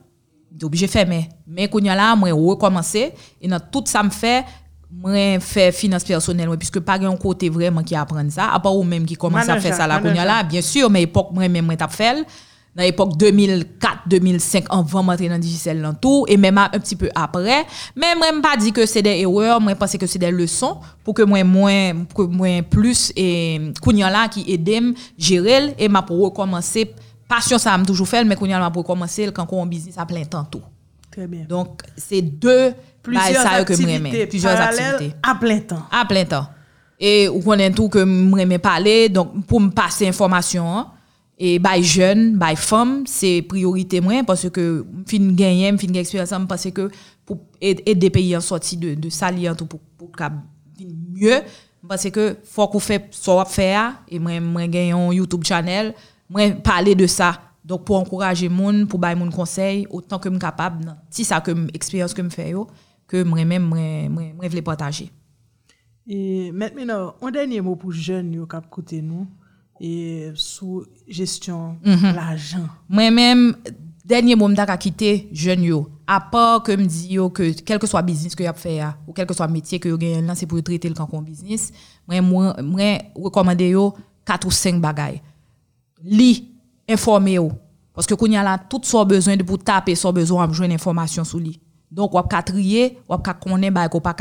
j'étais 0.51 0.65
obligé 0.65 0.85
de 0.85 0.91
faire 0.91 1.07
mais 1.47 1.67
quand 1.67 1.81
là 1.81 2.15
moi 2.15 2.31
recommencer 2.31 3.11
et 3.41 3.47
dans 3.47 3.59
tout 3.59 3.83
ça 3.85 4.03
me 4.03 4.09
fait 4.09 4.45
moi 4.91 5.39
faire 5.39 5.73
finance 5.73 6.03
personnelle 6.03 6.49
puisque 6.57 6.79
pas 6.79 6.99
un 6.99 7.17
côté 7.17 7.49
vraiment 7.49 7.83
qui 7.83 7.95
apprend 7.95 8.29
ça 8.29 8.51
à 8.53 8.59
part 8.59 8.75
ou 8.75 8.83
même 8.83 9.05
qui 9.05 9.15
commence 9.15 9.49
à 9.49 9.59
faire 9.59 9.75
ça 9.75 9.87
là 9.87 9.99
là 9.99 10.43
bien 10.43 10.61
sûr 10.61 10.89
mais 10.89 11.03
époque 11.03 11.29
moi 11.31 11.47
même 11.49 11.65
moi 11.65 11.75
t'a 11.75 11.87
fait 11.87 12.25
dans 12.75 12.83
l'époque 12.83 13.13
2004-2005, 13.17 14.65
avant 14.69 15.03
m'entrer 15.03 15.27
dans 15.27 15.35
le 15.35 15.41
digital 15.41 15.79
l'entour, 15.79 16.25
et 16.27 16.37
même 16.37 16.57
un 16.57 16.69
petit 16.69 16.95
peu 16.95 17.09
après. 17.13 17.65
Mais 17.95 18.15
moi, 18.15 18.27
je 18.33 18.39
pas 18.41 18.57
dit 18.57 18.71
que 18.71 18.85
c'est 18.85 19.01
des 19.01 19.21
erreurs, 19.21 19.61
moi, 19.61 19.73
je 19.73 19.77
pense 19.77 19.95
que 19.95 20.07
c'est 20.07 20.19
des 20.19 20.31
leçons 20.31 20.79
pour 21.03 21.13
que 21.13 21.21
moi, 21.21 21.43
moins, 21.43 21.93
moins 22.17 22.63
plus, 22.63 23.13
et 23.15 23.59
là 23.85 24.27
qui 24.27 24.51
aide 24.51 24.95
gérer, 25.17 25.75
et 25.77 25.87
m'a 25.87 26.01
pour 26.01 26.19
recommencer. 26.19 26.93
Passion, 27.27 27.57
ça 27.57 27.77
m'a 27.77 27.85
toujours 27.85 28.07
fait, 28.07 28.23
mais 28.23 28.35
Kounia 28.35 28.59
m'a 28.59 28.71
pour 28.71 28.83
recommencer 28.83 29.31
quand 29.31 29.47
on 29.51 29.65
business 29.65 29.97
à 29.97 30.05
plein 30.05 30.23
temps 30.23 30.45
tout. 30.45 30.61
Très 31.11 31.27
bien. 31.27 31.45
Donc, 31.47 31.83
c'est 31.95 32.21
deux 32.21 32.73
plusieurs 33.03 33.43
bah, 33.43 33.51
activités, 33.51 34.25
que 34.25 34.25
plusieurs 34.25 34.59
activités. 34.59 35.13
À 35.21 35.35
plein 35.35 35.59
temps. 35.59 35.83
À 35.91 36.05
plein 36.05 36.25
temps. 36.25 36.47
Et 36.99 37.29
on 37.29 37.39
connaît 37.41 37.71
tout 37.71 37.89
que 37.89 37.99
je 37.99 38.57
parler, 38.57 39.09
donc 39.09 39.45
pour 39.45 39.59
me 39.59 39.69
passer 39.69 40.07
information. 40.07 40.85
E 41.43 41.57
bay 41.59 41.83
jen, 41.83 42.37
bay 42.39 42.55
fom, 42.55 43.01
se 43.09 43.41
priorite 43.49 43.99
mwen, 43.99 44.23
parce 44.23 44.47
ke 44.53 44.63
fin 45.09 45.25
genyen, 45.35 45.75
fin 45.81 45.91
gen 45.91 45.99
eksperyansan, 46.05 46.45
parce 46.47 46.69
ke 46.71 46.85
pou 47.27 47.41
ede 47.59 48.11
peyi 48.15 48.37
an 48.37 48.43
soti 48.45 48.77
de, 48.79 48.93
de 48.95 49.11
sali 49.11 49.49
an 49.51 49.57
tou 49.59 49.67
pou, 49.67 49.83
pou 49.99 50.07
ka 50.15 50.29
bin 50.31 50.93
mye, 51.17 51.41
parce 51.89 52.13
ke 52.15 52.29
fok 52.47 52.77
ou 52.79 52.83
fe 52.83 53.01
so 53.11 53.35
wap 53.41 53.51
fe 53.51 53.73
a, 53.75 53.89
e 54.07 54.21
mwen, 54.23 54.45
mwen 54.53 54.71
genyon 54.71 55.11
YouTube 55.17 55.43
channel, 55.49 55.91
mwen 56.31 56.61
pale 56.63 56.95
de 56.95 57.09
sa. 57.11 57.33
Donk 57.63 57.83
pou 57.87 57.95
ankoraje 57.95 58.47
moun, 58.51 58.85
pou 58.91 58.99
bay 58.99 59.15
moun 59.15 59.31
konsey, 59.31 59.85
otan 59.91 60.19
ke 60.23 60.31
m 60.31 60.39
kapab 60.39 60.81
nan. 60.83 60.97
Si 61.11 61.23
sa 61.27 61.39
ke 61.43 61.51
m 61.55 61.69
eksperyans 61.75 62.15
ke 62.15 62.23
m 62.23 62.31
fe 62.31 62.49
yo, 62.51 62.65
ke 63.07 63.21
mwen 63.27 63.47
men 63.47 63.67
mwen 63.67 64.49
vle 64.51 64.63
potaje. 64.63 65.09
E, 66.03 66.51
met 66.55 66.75
men 66.75 66.91
nou, 66.91 67.13
an 67.23 67.35
denye 67.35 67.59
mou 67.63 67.79
pou 67.79 67.95
jen 67.95 68.31
yo 68.35 68.47
kap 68.51 68.67
kote 68.71 69.03
nou, 69.03 69.27
e 69.79 70.31
sou... 70.39 70.83
gestion 71.07 71.77
Mhm. 71.83 72.15
l'argent. 72.15 72.67
Moi-même, 72.89 73.55
dernier 74.05 74.35
m'ta 74.35 74.65
ka 74.65 74.77
quitté 74.77 75.27
jeune 75.31 75.63
yo. 75.63 75.89
À 76.05 76.19
part 76.19 76.63
que 76.63 76.73
me 76.73 76.85
dit 76.85 77.15
que 77.33 77.51
quel 77.61 77.79
que 77.79 77.87
soit 77.87 78.01
business 78.01 78.35
que 78.35 78.43
y 78.43 78.47
a 78.47 78.53
fait 78.53 78.75
ya, 78.75 78.97
ou 79.07 79.13
quel 79.13 79.25
que 79.25 79.33
soit 79.33 79.47
métier 79.47 79.79
que 79.79 79.87
yo 79.87 79.97
gagne 79.97 80.25
là, 80.25 80.35
c'est 80.35 80.45
pour 80.45 80.61
traiter 80.61 80.89
le 80.89 81.21
business. 81.21 81.71
Moi 82.07 82.21
moi 82.21 82.55
moi 82.61 82.97
recommander 83.15 83.69
yo 83.69 83.93
4 84.25 84.45
ou 84.47 84.51
5 84.51 84.79
bagailles. 84.81 85.21
Li, 86.03 86.49
informer 86.89 87.33
yo. 87.35 87.51
Parce 87.93 88.07
que 88.07 88.15
kounya 88.15 88.43
là 88.43 88.57
tout 88.57 88.81
soit 88.83 89.05
besoin 89.05 89.37
de 89.37 89.43
pour 89.43 89.59
taper, 89.59 89.95
soit 89.95 90.11
besoin 90.11 90.47
de 90.47 90.53
joindre 90.53 90.73
information 90.73 91.23
sur 91.23 91.39
lui. 91.39 91.59
Donc, 91.93 92.15
on 92.15 92.23
peut 92.23 92.35
trier, 92.43 92.97
on 93.07 93.19
peut 93.19 93.31
connaître, 93.39 93.73
bah, 93.73 93.87
qu'on 93.87 93.99
pas 93.99 94.13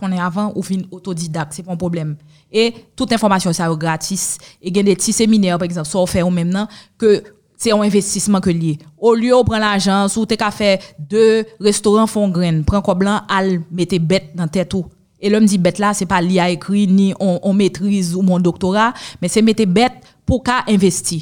connaître 0.00 0.22
avant, 0.22 0.50
ou 0.54 0.62
fin 0.62 0.78
autodidacte, 0.90 1.52
c'est 1.52 1.62
pas 1.62 1.72
un 1.72 1.76
problème. 1.76 2.16
Et 2.50 2.72
toute 2.96 3.12
information, 3.12 3.52
ça 3.52 3.70
est 3.70 3.76
gratis. 3.76 4.38
Et 4.62 4.68
il 4.68 4.76
y 4.76 4.80
a 4.80 4.82
des 4.82 4.96
petits 4.96 5.12
séminaires, 5.12 5.58
par 5.58 5.66
exemple, 5.66 5.88
on 5.94 6.06
fait 6.06 6.22
au 6.22 6.30
même 6.30 6.50
temps, 6.50 6.66
que 6.96 7.22
c'est 7.54 7.70
un 7.70 7.80
investissement 7.82 8.40
que 8.40 8.48
lié. 8.48 8.78
Au 8.96 9.14
lieu 9.14 9.36
de 9.36 9.42
prendre 9.42 9.58
l'argent, 9.58 10.06
ou 10.16 10.24
t'es 10.24 10.38
qu'à 10.38 10.50
faire 10.50 10.78
deux 10.98 11.44
restaurants 11.60 12.06
fond 12.06 12.30
graine, 12.30 12.64
prends 12.64 12.80
quoi 12.80 12.94
blanc, 12.94 13.20
al, 13.28 13.60
mettez 13.70 13.98
bête 13.98 14.30
dans 14.34 14.48
tête. 14.48 14.74
Et 15.20 15.28
l'homme 15.28 15.44
dit 15.44 15.58
bête 15.58 15.78
là, 15.78 15.92
c'est 15.92 16.06
pas 16.06 16.22
lié 16.22 16.40
à 16.40 16.48
écrit, 16.48 16.86
ni 16.86 17.12
on, 17.20 17.40
on 17.42 17.52
maîtrise 17.52 18.14
ou 18.14 18.22
mon 18.22 18.40
doctorat, 18.40 18.94
mais 19.20 19.28
c'est 19.28 19.42
mettez 19.42 19.66
bête 19.66 19.92
pour 20.24 20.42
qu'à 20.42 20.64
investir. 20.66 21.20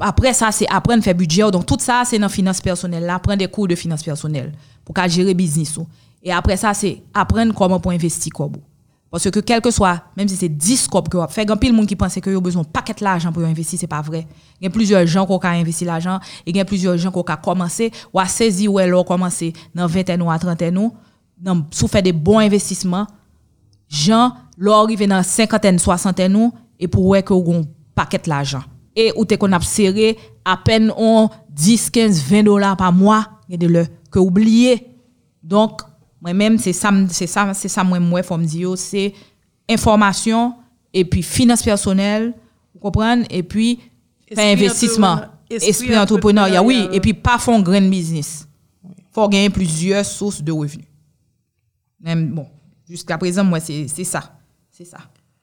Après 0.00 0.32
ça, 0.32 0.52
c'est 0.52 0.66
apprendre 0.68 1.00
à 1.00 1.02
faire 1.02 1.14
budget. 1.14 1.50
Donc, 1.50 1.66
tout 1.66 1.76
ça, 1.80 2.02
c'est 2.04 2.18
dans 2.18 2.26
la 2.26 2.28
finance 2.28 2.60
personnelle. 2.60 3.04
Là, 3.04 3.18
prendre 3.18 3.38
des 3.38 3.48
cours 3.48 3.66
de 3.68 3.74
finance 3.74 4.02
personnelle 4.02 4.52
pour 4.84 4.94
gérer 5.08 5.34
business. 5.34 5.76
ou. 5.76 5.86
Et 6.22 6.32
après 6.32 6.56
ça, 6.56 6.72
c'est 6.72 7.02
apprendre 7.12 7.52
comment 7.54 7.80
pour 7.80 7.92
investir. 7.92 8.32
Parce 9.10 9.30
que 9.30 9.38
quel 9.38 9.60
que 9.60 9.70
soit, 9.70 10.02
même 10.16 10.26
si 10.26 10.34
c'est 10.34 10.48
10 10.48 10.76
scopes 10.76 11.08
que 11.08 11.16
vous 11.16 11.26
faites, 11.28 11.46
il 11.46 11.48
y 11.48 11.52
a 11.52 11.56
pile 11.56 11.72
monde 11.72 11.86
qui 11.86 11.94
pense 11.94 12.14
que 12.14 12.20
vous 12.30 12.36
avez 12.36 12.40
besoin 12.40 12.62
de 12.62 12.66
paquet 12.66 12.94
l'argent 13.00 13.30
pour 13.30 13.44
investir, 13.44 13.78
c'est 13.78 13.86
pas 13.86 14.00
vrai. 14.00 14.26
Il 14.60 14.64
y 14.64 14.66
a 14.66 14.70
plusieurs 14.70 15.06
gens 15.06 15.24
qui 15.24 15.32
ont 15.32 15.40
investi 15.44 15.84
l'argent 15.84 16.18
il 16.44 16.56
y 16.56 16.58
a 16.58 16.64
plusieurs 16.64 16.98
gens 16.98 17.12
qui 17.12 17.18
ont 17.18 17.36
commencé 17.40 17.92
ou 18.12 18.18
à 18.18 18.26
saisir 18.26 18.72
ou 18.72 18.78
alors 18.78 19.04
commencé 19.04 19.52
dans 19.72 19.86
20 19.86 20.10
ans 20.10 20.20
ou 20.22 20.30
à 20.32 20.38
30 20.40 20.62
ans, 20.62 20.92
sous 21.70 21.86
fait 21.86 22.02
des 22.02 22.12
bons 22.12 22.40
investissements, 22.40 23.06
gens, 23.88 24.32
leur 24.58 24.78
arrivé 24.78 25.06
dans 25.06 25.22
cinquantaine, 25.22 25.78
soixantaine 25.78 26.34
ou, 26.34 26.52
et 26.80 26.88
pour 26.88 27.06
ouais 27.06 27.22
que 27.22 27.34
vous 27.34 27.62
paquet 27.94 28.20
l'argent. 28.26 28.64
Et 28.96 29.12
ou 29.16 29.24
te 29.24 29.34
qu'on 29.34 29.52
a 29.52 29.60
serré 29.60 30.16
à 30.44 30.56
peine 30.56 30.92
on 30.96 31.28
10, 31.50 31.90
15, 31.90 32.22
20 32.22 32.42
dollars 32.44 32.76
par 32.76 32.92
mois, 32.92 33.28
et 33.48 33.56
de 33.56 33.66
le 33.66 33.86
que 34.10 34.18
oublié. 34.18 34.86
Donc, 35.42 35.80
moi-même, 36.20 36.58
c'est 36.58 36.72
ça, 36.72 36.90
c'est 37.10 37.26
ça, 37.26 37.52
c'est 37.54 37.68
ça, 37.68 37.84
moi, 37.84 37.98
moi, 38.00 38.22
faut 38.22 38.36
me 38.38 38.44
dire, 38.46 38.76
c'est 38.76 39.12
information, 39.68 40.54
et 40.92 41.04
puis 41.04 41.22
finance 41.22 41.62
personnelle, 41.62 42.34
vous 42.72 42.80
comprenez, 42.80 43.26
et 43.30 43.42
puis 43.42 43.80
investissement, 44.36 45.08
entrepreneur- 45.08 45.30
esprit 45.50 45.68
esprit 45.70 45.98
entrepreneuriat, 45.98 46.62
oui, 46.62 46.88
et 46.92 47.00
puis 47.00 47.14
pas 47.14 47.38
fond 47.38 47.60
grand 47.60 47.82
business. 47.82 48.48
Faut 49.12 49.28
gagner 49.28 49.50
plusieurs 49.50 50.04
sources 50.04 50.42
de 50.42 50.50
revenus. 50.52 50.86
Même, 52.00 52.30
bon, 52.34 52.46
jusqu'à 52.88 53.16
présent, 53.18 53.44
moi, 53.44 53.60
c'est 53.60 53.86
ça. 54.04 54.38
C'est 54.70 54.84
ça. 54.84 54.98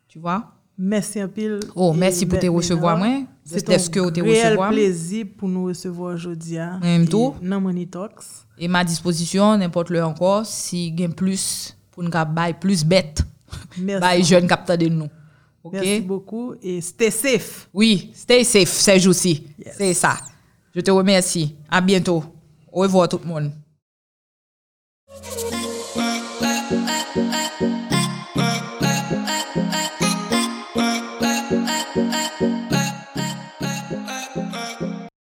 Tu 0.08 0.20
vois? 0.20 0.52
Merci 0.78 1.20
un 1.20 1.28
pile. 1.28 1.60
Oh, 1.76 1.94
merci 1.94 2.26
pour 2.26 2.40
te 2.40 2.48
recevoir, 2.48 2.98
moi. 2.98 3.22
C'est 3.44 3.68
Est-ce 3.70 3.90
que 3.90 4.00
un 4.00 4.04
vous 4.04 4.12
te 4.12 4.22
recevoir? 4.22 4.72
plaisir 4.72 5.26
pour 5.38 5.48
nous 5.50 5.66
recevoir 5.66 6.16
aujourd'hui. 6.16 6.58
hein. 6.58 6.80
Même 6.82 7.08
tout. 7.08 7.36
Dans 7.42 7.62
Money 7.62 7.86
Talks. 7.86 8.24
Et 8.58 8.68
ma 8.68 8.84
disposition, 8.84 9.58
n'importe 9.58 9.90
le 9.90 10.04
encore, 10.04 10.46
si 10.46 10.92
gain 10.92 11.10
plus, 11.12 11.76
pour 11.92 12.04
nous 12.04 12.10
bailler 12.10 12.54
plus 12.60 12.84
bête, 12.84 13.22
Merci. 13.78 14.02
bailler 14.02 14.24
jeune 14.24 14.48
capteur 14.48 14.78
de 14.78 14.88
nous. 14.88 15.08
Merci 15.72 16.02
beaucoup 16.02 16.56
et 16.64 16.82
stay 16.82 17.12
safe. 17.12 17.70
Oui, 17.74 18.10
stay 18.16 18.44
safe 18.44 18.70
ces 18.70 19.00
jours-ci. 19.00 19.44
Yes. 19.64 19.76
C'est 19.78 19.94
ça. 19.94 20.18
Je 20.74 20.82
te 20.82 20.90
remercie. 20.90 21.56
À 21.70 21.82
bientôt. 21.82 22.24
Au 22.72 22.80
revoir 22.82 23.08
tout 23.08 23.20
le 23.24 23.30
monde. 23.30 23.52